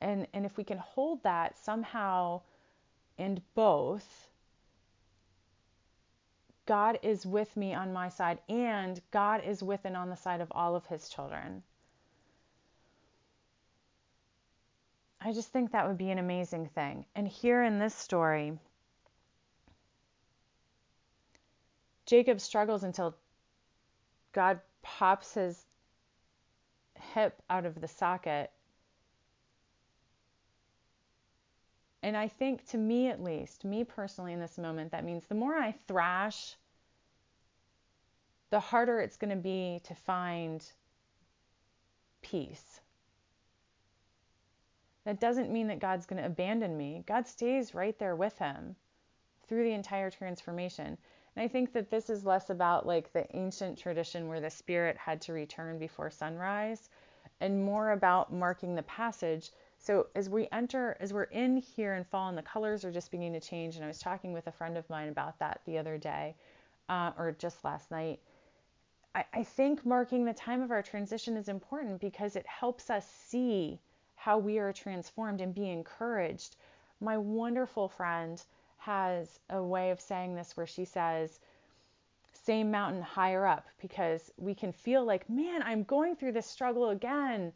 and 0.00 0.26
and 0.32 0.44
if 0.44 0.56
we 0.56 0.64
can 0.64 0.78
hold 0.78 1.22
that 1.22 1.56
somehow 1.58 2.40
and 3.18 3.40
both 3.54 4.28
God 6.66 6.98
is 7.02 7.26
with 7.26 7.56
me 7.56 7.74
on 7.74 7.92
my 7.92 8.08
side 8.08 8.38
and 8.48 9.00
God 9.10 9.42
is 9.44 9.62
with 9.62 9.84
and 9.84 9.96
on 9.96 10.10
the 10.10 10.16
side 10.16 10.40
of 10.40 10.50
all 10.52 10.74
of 10.74 10.86
his 10.86 11.08
children 11.08 11.62
I 15.26 15.32
just 15.32 15.48
think 15.48 15.72
that 15.72 15.88
would 15.88 15.96
be 15.96 16.10
an 16.10 16.18
amazing 16.18 16.68
thing. 16.74 17.06
And 17.14 17.26
here 17.26 17.62
in 17.62 17.78
this 17.78 17.94
story, 17.94 18.58
Jacob 22.04 22.40
struggles 22.40 22.84
until 22.84 23.16
God 24.32 24.60
pops 24.82 25.32
his 25.32 25.64
hip 27.14 27.40
out 27.48 27.64
of 27.64 27.80
the 27.80 27.88
socket. 27.88 28.50
And 32.02 32.18
I 32.18 32.28
think, 32.28 32.66
to 32.66 32.76
me 32.76 33.08
at 33.08 33.22
least, 33.22 33.64
me 33.64 33.82
personally 33.82 34.34
in 34.34 34.40
this 34.40 34.58
moment, 34.58 34.92
that 34.92 35.04
means 35.04 35.24
the 35.24 35.34
more 35.34 35.54
I 35.54 35.72
thrash, 35.88 36.54
the 38.50 38.60
harder 38.60 39.00
it's 39.00 39.16
going 39.16 39.30
to 39.30 39.42
be 39.42 39.80
to 39.84 39.94
find 39.94 40.62
peace. 42.20 42.73
That 45.04 45.20
doesn't 45.20 45.52
mean 45.52 45.66
that 45.68 45.80
God's 45.80 46.06
going 46.06 46.20
to 46.20 46.26
abandon 46.26 46.76
me. 46.76 47.04
God 47.06 47.26
stays 47.26 47.74
right 47.74 47.98
there 47.98 48.16
with 48.16 48.38
him 48.38 48.74
through 49.46 49.64
the 49.64 49.72
entire 49.72 50.10
transformation. 50.10 50.96
And 51.36 51.44
I 51.44 51.48
think 51.48 51.72
that 51.72 51.90
this 51.90 52.08
is 52.08 52.24
less 52.24 52.50
about 52.50 52.86
like 52.86 53.12
the 53.12 53.26
ancient 53.36 53.78
tradition 53.78 54.28
where 54.28 54.40
the 54.40 54.50
spirit 54.50 54.96
had 54.96 55.20
to 55.22 55.32
return 55.32 55.78
before 55.78 56.10
sunrise 56.10 56.88
and 57.40 57.64
more 57.64 57.90
about 57.92 58.32
marking 58.32 58.74
the 58.74 58.82
passage. 58.84 59.50
So 59.78 60.06
as 60.14 60.30
we 60.30 60.48
enter, 60.52 60.96
as 61.00 61.12
we're 61.12 61.24
in 61.24 61.58
here 61.58 61.94
and 61.94 62.06
fall 62.06 62.28
and 62.28 62.38
the 62.38 62.42
colors 62.42 62.84
are 62.84 62.92
just 62.92 63.10
beginning 63.10 63.38
to 63.38 63.46
change. 63.46 63.76
And 63.76 63.84
I 63.84 63.88
was 63.88 63.98
talking 63.98 64.32
with 64.32 64.46
a 64.46 64.52
friend 64.52 64.78
of 64.78 64.88
mine 64.88 65.08
about 65.08 65.38
that 65.40 65.60
the 65.66 65.76
other 65.76 65.98
day 65.98 66.34
uh, 66.88 67.12
or 67.18 67.32
just 67.32 67.64
last 67.64 67.90
night. 67.90 68.20
I, 69.14 69.24
I 69.34 69.42
think 69.42 69.84
marking 69.84 70.24
the 70.24 70.32
time 70.32 70.62
of 70.62 70.70
our 70.70 70.82
transition 70.82 71.36
is 71.36 71.48
important 71.48 72.00
because 72.00 72.36
it 72.36 72.46
helps 72.46 72.88
us 72.90 73.06
see 73.26 73.80
how 74.24 74.38
we 74.38 74.58
are 74.58 74.72
transformed 74.72 75.42
and 75.42 75.54
be 75.54 75.68
encouraged. 75.68 76.56
My 76.98 77.18
wonderful 77.18 77.88
friend 77.88 78.42
has 78.78 79.38
a 79.50 79.62
way 79.62 79.90
of 79.90 80.00
saying 80.00 80.34
this 80.34 80.56
where 80.56 80.66
she 80.66 80.86
says, 80.86 81.40
same 82.32 82.70
mountain 82.70 83.02
higher 83.02 83.44
up, 83.44 83.66
because 83.82 84.32
we 84.38 84.54
can 84.54 84.72
feel 84.72 85.04
like, 85.04 85.28
man, 85.28 85.62
I'm 85.62 85.82
going 85.82 86.16
through 86.16 86.32
this 86.32 86.46
struggle 86.46 86.88
again, 86.88 87.52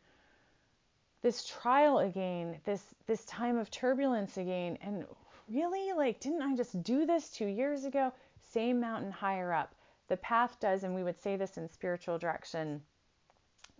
this 1.22 1.46
trial 1.46 2.00
again, 2.00 2.58
this 2.66 2.82
this 3.06 3.24
time 3.24 3.56
of 3.56 3.70
turbulence 3.70 4.36
again. 4.36 4.76
And 4.82 5.06
really, 5.50 5.94
like, 5.94 6.20
didn't 6.20 6.42
I 6.42 6.54
just 6.54 6.82
do 6.82 7.06
this 7.06 7.30
two 7.30 7.46
years 7.46 7.84
ago? 7.84 8.12
Same 8.52 8.78
mountain 8.78 9.10
higher 9.10 9.54
up. 9.54 9.74
The 10.08 10.18
path 10.18 10.58
does, 10.60 10.84
and 10.84 10.94
we 10.94 11.02
would 11.02 11.18
say 11.22 11.36
this 11.36 11.56
in 11.56 11.70
spiritual 11.70 12.18
direction, 12.18 12.82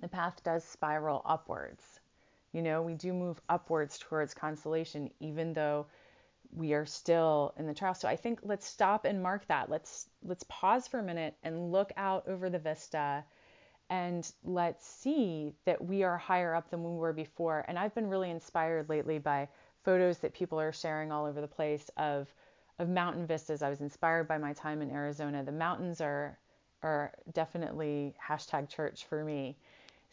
the 0.00 0.08
path 0.08 0.42
does 0.42 0.64
spiral 0.64 1.20
upwards. 1.26 1.97
You 2.52 2.62
know, 2.62 2.82
we 2.82 2.94
do 2.94 3.12
move 3.12 3.40
upwards 3.48 3.98
towards 3.98 4.34
consolation, 4.34 5.10
even 5.20 5.52
though 5.52 5.86
we 6.54 6.72
are 6.72 6.86
still 6.86 7.54
in 7.58 7.66
the 7.66 7.74
trial. 7.74 7.94
So 7.94 8.08
I 8.08 8.16
think 8.16 8.40
let's 8.42 8.66
stop 8.66 9.04
and 9.04 9.22
mark 9.22 9.46
that. 9.48 9.70
Let's 9.70 10.08
let's 10.22 10.44
pause 10.48 10.88
for 10.88 11.00
a 11.00 11.02
minute 11.02 11.34
and 11.42 11.72
look 11.72 11.92
out 11.96 12.26
over 12.26 12.48
the 12.48 12.58
vista 12.58 13.24
and 13.90 14.30
let's 14.44 14.86
see 14.86 15.52
that 15.64 15.82
we 15.82 16.02
are 16.02 16.18
higher 16.18 16.54
up 16.54 16.70
than 16.70 16.84
we 16.84 16.90
were 16.90 17.12
before. 17.12 17.64
And 17.68 17.78
I've 17.78 17.94
been 17.94 18.08
really 18.08 18.30
inspired 18.30 18.88
lately 18.88 19.18
by 19.18 19.48
photos 19.84 20.18
that 20.18 20.34
people 20.34 20.60
are 20.60 20.72
sharing 20.72 21.10
all 21.12 21.26
over 21.26 21.40
the 21.40 21.48
place 21.48 21.90
of 21.96 22.32
of 22.78 22.88
mountain 22.88 23.26
vistas. 23.26 23.62
I 23.62 23.70
was 23.70 23.80
inspired 23.80 24.28
by 24.28 24.38
my 24.38 24.52
time 24.52 24.82
in 24.82 24.90
Arizona. 24.90 25.42
The 25.42 25.52
mountains 25.52 26.00
are 26.00 26.38
are 26.82 27.12
definitely 27.32 28.14
hashtag 28.24 28.68
church 28.68 29.04
for 29.06 29.24
me. 29.24 29.58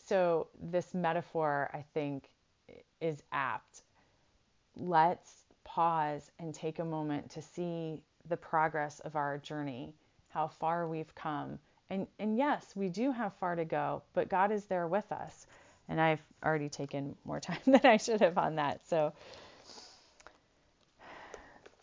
So, 0.08 0.50
this 0.62 0.94
metaphor, 0.94 1.72
I 1.74 1.84
think, 1.96 2.30
is 3.02 3.24
apt. 3.32 3.82
Let's 4.76 5.32
pause 5.64 6.30
and 6.38 6.54
take 6.54 6.78
a 6.78 6.86
moment 6.86 7.32
to 7.32 7.42
see 7.42 8.04
the 8.30 8.38
progress 8.38 9.00
of 9.00 9.16
our 9.16 9.40
journey, 9.40 9.96
how 10.30 10.48
far 10.48 10.88
we've 10.88 11.14
come. 11.16 11.58
And, 11.90 12.06
and 12.20 12.38
yes, 12.38 12.74
we 12.76 12.88
do 12.88 13.12
have 13.12 13.34
far 13.40 13.56
to 13.56 13.66
go, 13.66 14.04
but 14.14 14.30
God 14.30 14.52
is 14.52 14.66
there 14.66 14.88
with 14.88 15.12
us. 15.12 15.48
And 15.90 16.00
I've 16.00 16.22
already 16.44 16.70
taken 16.70 17.16
more 17.26 17.40
time 17.42 17.58
than 17.66 17.82
I 17.84 17.98
should 17.98 18.22
have 18.22 18.38
on 18.38 18.58
that. 18.58 18.88
So, 18.88 19.12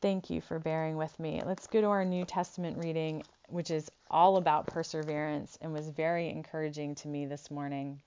thank 0.00 0.30
you 0.30 0.40
for 0.40 0.60
bearing 0.60 0.96
with 0.96 1.18
me. 1.18 1.42
Let's 1.44 1.66
go 1.66 1.80
to 1.80 1.88
our 1.88 2.04
New 2.04 2.24
Testament 2.24 2.78
reading, 2.78 3.24
which 3.48 3.72
is 3.72 3.90
all 4.08 4.36
about 4.36 4.68
perseverance 4.68 5.58
and 5.60 5.72
was 5.72 5.88
very 5.88 6.28
encouraging 6.28 6.94
to 6.94 7.08
me 7.08 7.26
this 7.26 7.50
morning 7.50 8.00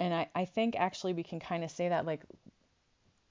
and 0.00 0.14
I, 0.14 0.28
I 0.34 0.44
think 0.44 0.76
actually 0.76 1.12
we 1.12 1.22
can 1.22 1.40
kind 1.40 1.64
of 1.64 1.70
say 1.70 1.88
that 1.88 2.06
like 2.06 2.22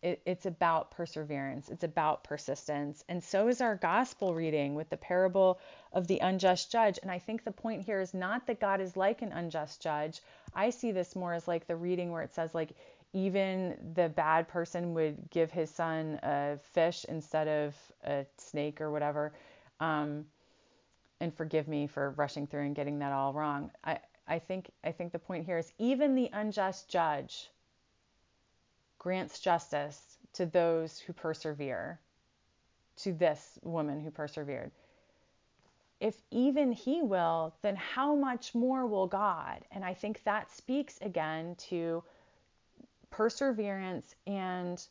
it, 0.01 0.21
it's 0.25 0.45
about 0.45 0.91
perseverance, 0.91 1.69
it's 1.69 1.83
about 1.83 2.23
persistence. 2.23 3.03
And 3.09 3.23
so 3.23 3.47
is 3.47 3.61
our 3.61 3.75
gospel 3.75 4.35
reading 4.35 4.75
with 4.75 4.89
the 4.89 4.97
parable 4.97 5.59
of 5.91 6.07
the 6.07 6.19
unjust 6.19 6.71
judge. 6.71 6.99
And 7.01 7.11
I 7.11 7.19
think 7.19 7.43
the 7.43 7.51
point 7.51 7.81
here 7.81 7.99
is 7.99 8.13
not 8.13 8.45
that 8.47 8.59
God 8.59 8.79
is 8.79 8.95
like 8.95 9.21
an 9.21 9.31
unjust 9.31 9.81
judge. 9.81 10.21
I 10.53 10.69
see 10.69 10.91
this 10.91 11.15
more 11.15 11.33
as 11.33 11.47
like 11.47 11.67
the 11.67 11.75
reading 11.75 12.11
where 12.11 12.21
it 12.21 12.33
says, 12.33 12.53
like, 12.53 12.71
even 13.13 13.75
the 13.95 14.09
bad 14.09 14.47
person 14.47 14.93
would 14.93 15.29
give 15.31 15.49
his 15.49 15.71
son 15.71 16.19
a 16.21 16.59
fish 16.73 17.05
instead 17.09 17.47
of 17.47 17.75
a 18.03 18.25
snake 18.37 18.81
or 18.81 18.91
whatever. 18.91 19.33
Um, 19.79 20.25
and 21.19 21.33
forgive 21.33 21.67
me 21.67 21.87
for 21.87 22.11
rushing 22.11 22.45
through 22.45 22.65
and 22.65 22.75
getting 22.75 22.99
that 22.99 23.13
all 23.13 23.33
wrong. 23.33 23.71
I, 23.83 23.99
I 24.27 24.39
think 24.39 24.69
I 24.83 24.91
think 24.91 25.11
the 25.11 25.19
point 25.19 25.45
here 25.45 25.57
is 25.57 25.71
even 25.79 26.15
the 26.15 26.29
unjust 26.33 26.89
judge 26.89 27.49
grants 28.99 29.39
justice 29.39 30.17
to 30.33 30.45
those 30.45 30.99
who 30.99 31.13
persevere, 31.13 31.99
to 32.97 33.13
this 33.13 33.57
woman 33.63 34.01
who 34.01 34.11
persevered. 34.11 34.71
If 35.99 36.21
even 36.29 36.71
he 36.71 37.01
will, 37.01 37.55
then 37.61 37.75
how 37.75 38.15
much 38.15 38.53
more 38.53 38.85
will 38.85 39.07
God? 39.07 39.65
And 39.71 39.83
I 39.83 39.93
think 39.93 40.23
that 40.23 40.51
speaks 40.51 40.99
again 41.01 41.55
to 41.69 42.03
perseverance 43.09 44.13
and 44.27 44.85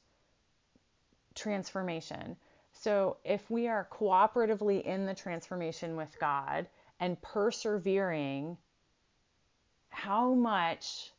transformation. 1.35 2.37
So 2.73 3.19
if 3.25 3.49
we 3.51 3.69
are 3.69 3.89
cooperatively 3.93 4.83
in 4.83 5.07
the 5.07 5.15
transformation 5.15 5.97
with 5.97 6.19
God 6.19 6.67
and 6.99 7.21
persevering, 7.23 8.57
how 9.97 10.35
much 10.35 11.11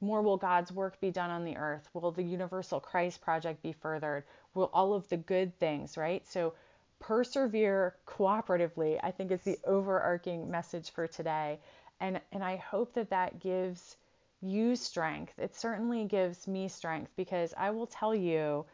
more 0.00 0.22
will 0.22 0.38
God's 0.38 0.72
work 0.72 0.98
be 0.98 1.10
done 1.10 1.28
on 1.28 1.44
the 1.44 1.58
earth? 1.58 1.86
Will 1.92 2.10
the 2.10 2.22
Universal 2.22 2.80
Christ 2.80 3.20
Project 3.20 3.62
be 3.62 3.72
furthered? 3.72 4.24
Will 4.54 4.70
all 4.72 4.94
of 4.94 5.06
the 5.10 5.18
good 5.18 5.58
things, 5.58 5.98
right? 5.98 6.26
So 6.26 6.54
persevere 7.00 7.96
cooperatively, 8.06 8.98
I 9.02 9.10
think 9.10 9.30
is 9.30 9.42
the 9.42 9.58
overarching 9.66 10.50
message 10.50 10.90
for 10.90 11.06
today. 11.06 11.60
And, 12.00 12.18
and 12.32 12.42
I 12.42 12.56
hope 12.56 12.94
that 12.94 13.10
that 13.10 13.40
gives 13.40 13.98
you 14.40 14.74
strength. 14.74 15.38
It 15.38 15.54
certainly 15.54 16.06
gives 16.06 16.48
me 16.48 16.68
strength 16.68 17.10
because 17.14 17.52
I 17.58 17.72
will 17.72 17.86
tell 17.86 18.14
you 18.14 18.64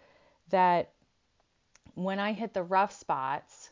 that 0.50 0.92
when 1.94 2.20
I 2.20 2.34
hit 2.34 2.54
the 2.54 2.62
rough 2.62 2.92
spots, 2.92 3.70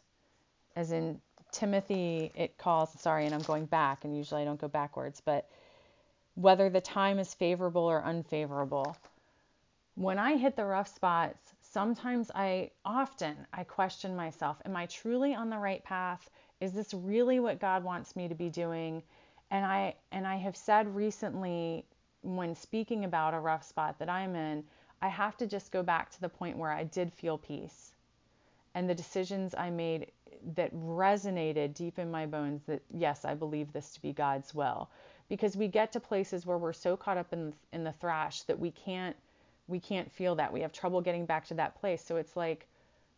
as 0.74 0.90
in 0.90 1.20
Timothy, 1.52 2.30
it 2.34 2.58
calls, 2.58 2.90
sorry, 3.00 3.26
and 3.26 3.34
I'm 3.34 3.42
going 3.42 3.66
back, 3.66 4.04
and 4.04 4.16
usually 4.16 4.42
I 4.42 4.44
don't 4.44 4.60
go 4.60 4.68
backwards, 4.68 5.20
but 5.24 5.48
whether 6.34 6.70
the 6.70 6.80
time 6.80 7.18
is 7.18 7.34
favorable 7.34 7.82
or 7.82 8.04
unfavorable. 8.04 8.96
When 9.94 10.18
I 10.18 10.36
hit 10.36 10.54
the 10.54 10.64
rough 10.64 10.94
spots, 10.94 11.54
sometimes 11.62 12.30
I 12.34 12.70
often 12.84 13.36
I 13.52 13.64
question 13.64 14.14
myself, 14.14 14.56
am 14.64 14.76
I 14.76 14.86
truly 14.86 15.34
on 15.34 15.50
the 15.50 15.58
right 15.58 15.82
path? 15.82 16.30
Is 16.60 16.72
this 16.72 16.94
really 16.94 17.40
what 17.40 17.58
God 17.58 17.82
wants 17.82 18.14
me 18.14 18.28
to 18.28 18.34
be 18.34 18.50
doing? 18.50 19.02
And 19.50 19.64
I 19.64 19.94
and 20.12 20.26
I 20.26 20.36
have 20.36 20.56
said 20.56 20.94
recently 20.94 21.84
when 22.22 22.54
speaking 22.54 23.04
about 23.04 23.34
a 23.34 23.40
rough 23.40 23.64
spot 23.64 23.98
that 23.98 24.08
I'm 24.08 24.36
in, 24.36 24.64
I 25.00 25.08
have 25.08 25.36
to 25.38 25.46
just 25.46 25.72
go 25.72 25.82
back 25.82 26.10
to 26.10 26.20
the 26.20 26.28
point 26.28 26.56
where 26.56 26.70
I 26.70 26.84
did 26.84 27.12
feel 27.12 27.38
peace. 27.38 27.92
And 28.74 28.88
the 28.88 28.94
decisions 28.94 29.54
I 29.56 29.70
made 29.70 30.12
that 30.54 30.74
resonated 30.74 31.74
deep 31.74 31.98
in 31.98 32.10
my 32.10 32.26
bones 32.26 32.62
that 32.66 32.82
yes, 32.94 33.24
I 33.24 33.34
believe 33.34 33.72
this 33.72 33.90
to 33.94 34.02
be 34.02 34.12
God's 34.12 34.54
will. 34.54 34.90
Because 35.28 35.56
we 35.56 35.68
get 35.68 35.92
to 35.92 36.00
places 36.00 36.46
where 36.46 36.58
we're 36.58 36.72
so 36.72 36.96
caught 36.96 37.18
up 37.18 37.32
in 37.32 37.54
in 37.72 37.84
the 37.84 37.92
thrash 37.92 38.42
that 38.42 38.58
we 38.58 38.70
can't 38.70 39.16
we 39.68 39.78
can't 39.80 40.10
feel 40.10 40.34
that. 40.36 40.52
We 40.52 40.60
have 40.62 40.72
trouble 40.72 41.00
getting 41.00 41.26
back 41.26 41.46
to 41.48 41.54
that 41.54 41.78
place. 41.80 42.04
So 42.04 42.16
it's 42.16 42.36
like 42.36 42.66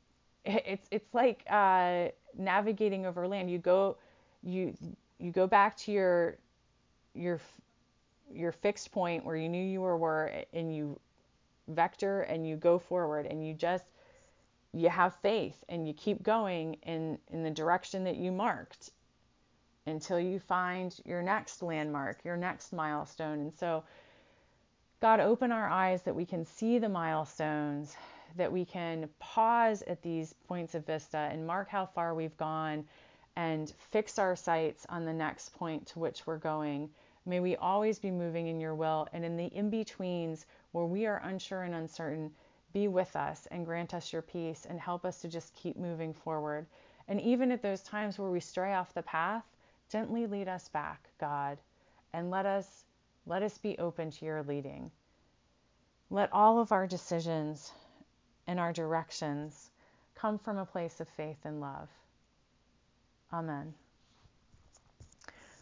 it's 0.45 0.89
it's 0.91 1.15
like 1.15 1.45
uh, 1.51 2.09
navigating 2.37 3.07
over 3.07 3.27
land. 3.27 3.51
You 3.51 3.59
go 3.59 3.97
you 4.43 4.77
you 5.19 5.31
go 5.33 5.47
back 5.47 5.77
to 5.79 5.93
your 5.93 6.39
your 7.15 7.41
your 8.33 8.53
fixed 8.53 8.93
point 8.93 9.25
where 9.25 9.37
you 9.37 9.49
knew 9.49 9.63
you 9.65 9.81
were 9.81 9.97
were 9.97 10.33
and 10.53 10.75
you 10.75 10.99
vector 11.69 12.23
and 12.23 12.47
you 12.49 12.57
go 12.57 12.79
forward 12.79 13.27
and 13.27 13.47
you 13.47 13.55
just 13.55 13.87
you 14.73 14.89
have 14.89 15.15
faith 15.17 15.65
and 15.69 15.87
you 15.87 15.95
keep 15.95 16.23
going 16.23 16.75
in 16.83 17.19
in 17.29 17.43
the 17.43 17.51
direction 17.51 18.05
that 18.05 18.17
you 18.17 18.31
marked 18.31 18.91
until 19.87 20.21
you 20.21 20.39
find 20.39 21.01
your 21.05 21.23
next 21.23 21.63
landmark, 21.63 22.25
your 22.25 22.37
next 22.37 22.73
milestone. 22.73 23.41
And 23.41 23.55
so, 23.55 23.83
God, 25.01 25.21
open 25.21 25.51
our 25.51 25.69
eyes 25.69 26.03
that 26.03 26.15
we 26.15 26.27
can 26.27 26.45
see 26.45 26.79
the 26.79 26.89
milestones, 26.89 27.97
that 28.37 28.53
we 28.53 28.65
can 28.65 29.09
pause 29.19 29.83
at 29.83 30.03
these 30.03 30.35
points 30.47 30.75
of 30.75 30.87
vista 30.87 31.29
and 31.33 31.47
mark 31.47 31.69
how 31.69 31.87
far 31.87 32.15
we've 32.15 32.37
gone 32.37 32.85
and 33.37 33.73
fix 33.91 34.19
our 34.19 34.37
sights 34.37 34.87
on 34.89 35.05
the 35.05 35.13
next 35.13 35.55
point 35.55 35.87
to 35.87 35.99
which 35.99 36.27
we're 36.27 36.39
going. 36.39 36.91
May 37.27 37.41
we 37.41 37.57
always 37.57 37.99
be 37.99 38.11
moving 38.11 38.47
in 38.47 38.61
your 38.61 38.75
will 38.75 39.09
and 39.13 39.25
in 39.25 39.37
the 39.37 39.47
in 39.47 39.71
betweens 39.71 40.47
where 40.73 40.85
we 40.85 41.07
are 41.07 41.21
unsure 41.25 41.63
and 41.63 41.75
uncertain, 41.75 42.31
be 42.73 42.89
with 42.89 43.17
us 43.17 43.47
and 43.51 43.67
grant 43.67 43.95
us 43.95 44.13
your 44.13 44.23
peace 44.23 44.67
and 44.69 44.81
help 44.81 45.05
us 45.05 45.21
to 45.23 45.29
just 45.29 45.55
keep 45.55 45.77
moving 45.77 46.13
forward. 46.13 46.67
And 47.09 47.21
even 47.21 47.53
at 47.53 47.63
those 47.63 47.83
times 47.83 48.19
where 48.19 48.31
we 48.31 48.41
stray 48.41 48.75
off 48.75 48.95
the 48.95 49.03
path, 49.03 49.45
Gently 49.91 50.29
lead 50.29 50.47
us 50.47 50.69
back, 50.69 51.09
God, 51.19 51.59
and 52.13 52.31
let 52.31 52.47
us 52.47 52.85
let 53.27 53.43
us 53.43 53.59
be 53.59 53.77
open 53.79 54.13
to 54.13 54.25
your 54.25 54.45
leading. 54.45 54.93
Let 56.11 56.33
all 56.33 56.61
of 56.61 56.71
our 56.71 56.87
decisions 56.87 57.73
and 58.47 58.61
our 58.61 58.73
directions 58.73 59.71
come 60.15 60.39
from 60.39 60.59
a 60.59 60.65
place 60.65 61.01
of 61.01 61.09
faith 61.09 61.39
and 61.45 61.61
love. 61.61 61.89
Amen. 63.33 63.75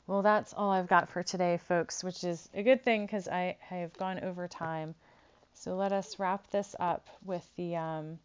Well, 0.07 0.21
that's 0.21 0.53
all 0.53 0.71
I've 0.71 0.89
got 0.89 1.09
for 1.09 1.23
today, 1.23 1.57
folks, 1.57 2.05
which 2.05 2.23
is 2.23 2.51
a 2.53 2.63
good 2.63 2.83
thing 2.83 3.07
because 3.07 3.29
I, 3.29 3.57
have 3.61 3.95
gone 3.95 4.21
over 4.21 4.47
time. 4.47 4.95
So 5.61 5.75
let 5.75 5.91
us 5.93 6.21
wrap 6.21 6.49
this 6.51 6.77
up 6.79 7.09
with 7.25 7.45
the 7.57 7.75
um, 7.75 8.21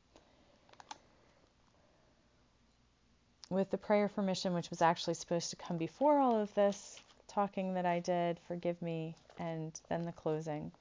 with 3.49 3.71
the 3.71 3.77
prayer 3.79 4.07
for 4.07 4.21
mission, 4.21 4.53
which 4.53 4.69
was 4.69 4.83
actually 4.83 5.15
supposed 5.15 5.49
to 5.49 5.55
come 5.55 5.77
before 5.77 6.19
all 6.19 6.39
of 6.39 6.53
this 6.53 6.99
talking 7.27 7.73
that 7.73 7.87
I 7.87 8.01
did, 8.01 8.39
forgive 8.47 8.79
me, 8.83 9.15
and 9.39 9.81
then 9.89 10.03
the 10.03 10.11
closing. 10.11 10.71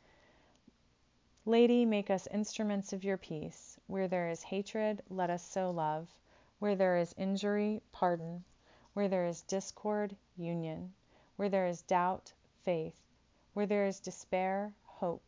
Lady, 1.47 1.87
make 1.87 2.11
us 2.11 2.27
instruments 2.27 2.93
of 2.93 3.03
your 3.03 3.17
peace. 3.17 3.79
Where 3.87 4.07
there 4.07 4.29
is 4.29 4.43
hatred, 4.43 5.03
let 5.09 5.31
us 5.31 5.43
sow 5.43 5.71
love. 5.71 6.07
Where 6.59 6.77
there 6.77 6.99
is 6.99 7.15
injury, 7.17 7.81
pardon. 7.93 8.45
Where 8.93 9.09
there 9.09 9.25
is 9.25 9.41
discord, 9.41 10.15
union. 10.37 10.93
Where 11.37 11.49
there 11.49 11.67
is 11.67 11.81
doubt, 11.81 12.35
faith. 12.63 13.01
Where 13.55 13.67
there 13.67 13.87
is 13.87 14.01
despair, 14.01 14.75
hope. 14.85 15.23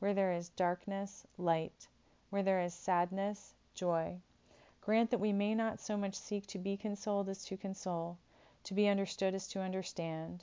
Where 0.00 0.12
there 0.14 0.32
is 0.32 0.48
darkness, 0.48 1.24
light. 1.38 1.86
Where 2.30 2.42
there 2.42 2.60
is 2.60 2.74
sadness, 2.74 3.54
joy. 3.74 4.20
Grant 4.80 5.10
that 5.10 5.20
we 5.20 5.32
may 5.32 5.54
not 5.54 5.78
so 5.78 5.96
much 5.96 6.14
seek 6.14 6.46
to 6.48 6.58
be 6.58 6.76
consoled 6.76 7.28
as 7.28 7.44
to 7.44 7.56
console, 7.56 8.18
to 8.64 8.74
be 8.74 8.88
understood 8.88 9.34
as 9.34 9.46
to 9.48 9.60
understand, 9.60 10.42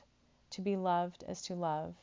to 0.51 0.62
be 0.62 0.78
loved 0.78 1.24
as 1.24 1.41
to 1.41 1.55
love. 1.55 1.95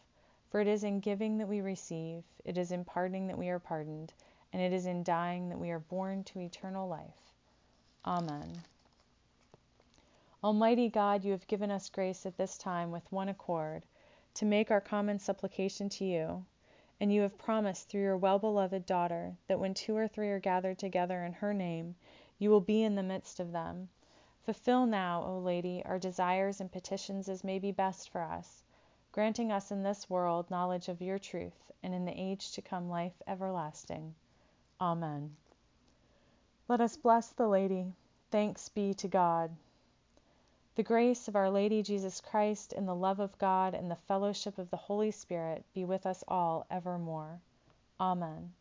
For 0.51 0.61
it 0.61 0.69
is 0.69 0.85
in 0.85 1.01
giving 1.01 1.39
that 1.39 1.49
we 1.49 1.61
receive, 1.61 2.25
it 2.45 2.59
is 2.59 2.73
in 2.73 2.85
pardoning 2.85 3.29
that 3.29 3.39
we 3.39 3.49
are 3.49 3.59
pardoned, 3.59 4.13
and 4.53 4.61
it 4.61 4.73
is 4.73 4.87
in 4.87 5.03
dying 5.03 5.49
that 5.49 5.59
we 5.59 5.71
are 5.71 5.79
born 5.79 6.25
to 6.25 6.41
eternal 6.41 6.89
life. 6.89 7.33
Amen. 8.05 8.63
Almighty 10.43 10.89
God, 10.89 11.25
you 11.25 11.33
have 11.33 11.47
given 11.47 11.71
us 11.71 11.89
grace 11.89 12.27
at 12.27 12.37
this 12.37 12.59
time 12.59 12.91
with 12.91 13.11
one 13.11 13.29
accord 13.29 13.85
to 14.35 14.45
make 14.45 14.71
our 14.71 14.81
common 14.81 15.19
supplication 15.19 15.89
to 15.89 16.05
you. 16.05 16.45
And 17.01 17.13
you 17.13 17.23
have 17.23 17.37
promised 17.37 17.89
through 17.89 18.03
your 18.03 18.17
well 18.17 18.39
beloved 18.39 18.87
daughter 18.87 19.37
that 19.47 19.59
when 19.59 19.75
two 19.75 19.97
or 19.97 20.09
three 20.09 20.31
are 20.31 20.41
gathered 20.41 20.79
together 20.79 21.25
in 21.25 21.33
her 21.33 21.53
name, 21.53 21.97
you 22.39 22.51
will 22.51 22.61
be 22.61 22.83
in 22.83 22.95
the 22.95 23.03
midst 23.03 23.41
of 23.41 23.53
them. 23.53 23.89
Fulfill 24.45 24.87
now, 24.87 25.25
O 25.25 25.39
Lady, 25.39 25.83
our 25.85 25.99
desires 25.99 26.61
and 26.61 26.71
petitions 26.71 27.29
as 27.29 27.43
may 27.43 27.59
be 27.59 27.73
best 27.73 28.11
for 28.11 28.23
us, 28.23 28.63
granting 29.11 29.51
us 29.51 29.71
in 29.71 29.83
this 29.83 30.11
world 30.11 30.51
knowledge 30.51 30.89
of 30.89 31.01
your 31.01 31.19
truth, 31.19 31.73
and 31.83 31.95
in 31.95 32.05
the 32.05 32.21
age 32.21 32.53
to 32.53 32.63
come 32.63 32.89
life 32.89 33.23
everlasting. 33.27 34.15
Amen. 34.81 35.35
Let 36.69 36.81
us 36.81 36.97
bless 36.97 37.29
the 37.31 37.49
Lady. 37.49 37.95
Thanks 38.31 38.69
be 38.69 38.95
to 38.95 39.09
God. 39.09 39.57
The 40.77 40.83
grace 40.83 41.29
of 41.29 41.37
our 41.37 41.51
Lady 41.51 41.85
Jesus 41.85 42.21
Christ, 42.21 42.73
and 42.73 42.89
the 42.89 42.97
love 42.97 43.21
of 43.21 43.39
God, 43.39 43.75
and 43.75 43.89
the 43.89 43.95
fellowship 43.95 44.59
of 44.59 44.71
the 44.71 44.77
Holy 44.77 45.13
Spirit 45.13 45.65
be 45.73 45.85
with 45.85 46.05
us 46.05 46.25
all 46.27 46.67
evermore. 46.69 47.41
Amen. 48.01 48.53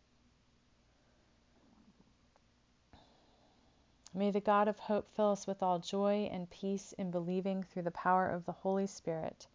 May 4.13 4.29
the 4.29 4.41
God 4.41 4.67
of 4.67 4.77
hope 4.77 5.09
fill 5.09 5.31
us 5.31 5.47
with 5.47 5.63
all 5.63 5.79
joy 5.79 6.29
and 6.31 6.47
peace 6.51 6.93
in 6.99 7.09
believing 7.09 7.63
through 7.63 7.81
the 7.81 7.89
power 7.89 8.29
of 8.29 8.45
the 8.45 8.51
Holy 8.51 8.85
Spirit. 8.85 9.47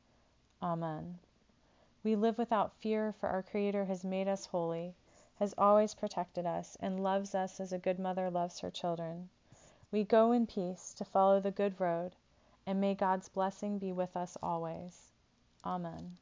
Amen. 0.61 1.21
We 2.03 2.17
live 2.17 2.39
without 2.39 2.75
fear, 2.75 3.13
for 3.13 3.29
our 3.29 3.45
Creator 3.45 3.85
has 3.85 4.05
made 4.05 4.27
us 4.27 4.47
holy, 4.47 4.97
has 5.37 5.55
always 5.57 5.95
protected 5.95 6.45
us, 6.45 6.77
and 6.81 7.05
loves 7.05 7.37
us 7.37 7.61
as 7.61 7.73
a 7.73 7.79
good 7.79 8.01
mother 8.01 8.31
loves 8.31 8.59
her 8.59 8.71
children. 8.71 9.29
We 9.93 10.03
go 10.03 10.33
in 10.33 10.49
peace 10.49 10.93
to 10.95 11.05
follow 11.05 11.39
the 11.39 11.53
good 11.53 11.79
road, 11.81 12.17
and 12.69 12.83
may 12.83 12.95
God's 12.95 13.31
blessing 13.31 13.79
be 13.79 13.93
with 13.93 14.15
us 14.15 14.37
always. 14.43 15.15
Amen. 15.65 16.19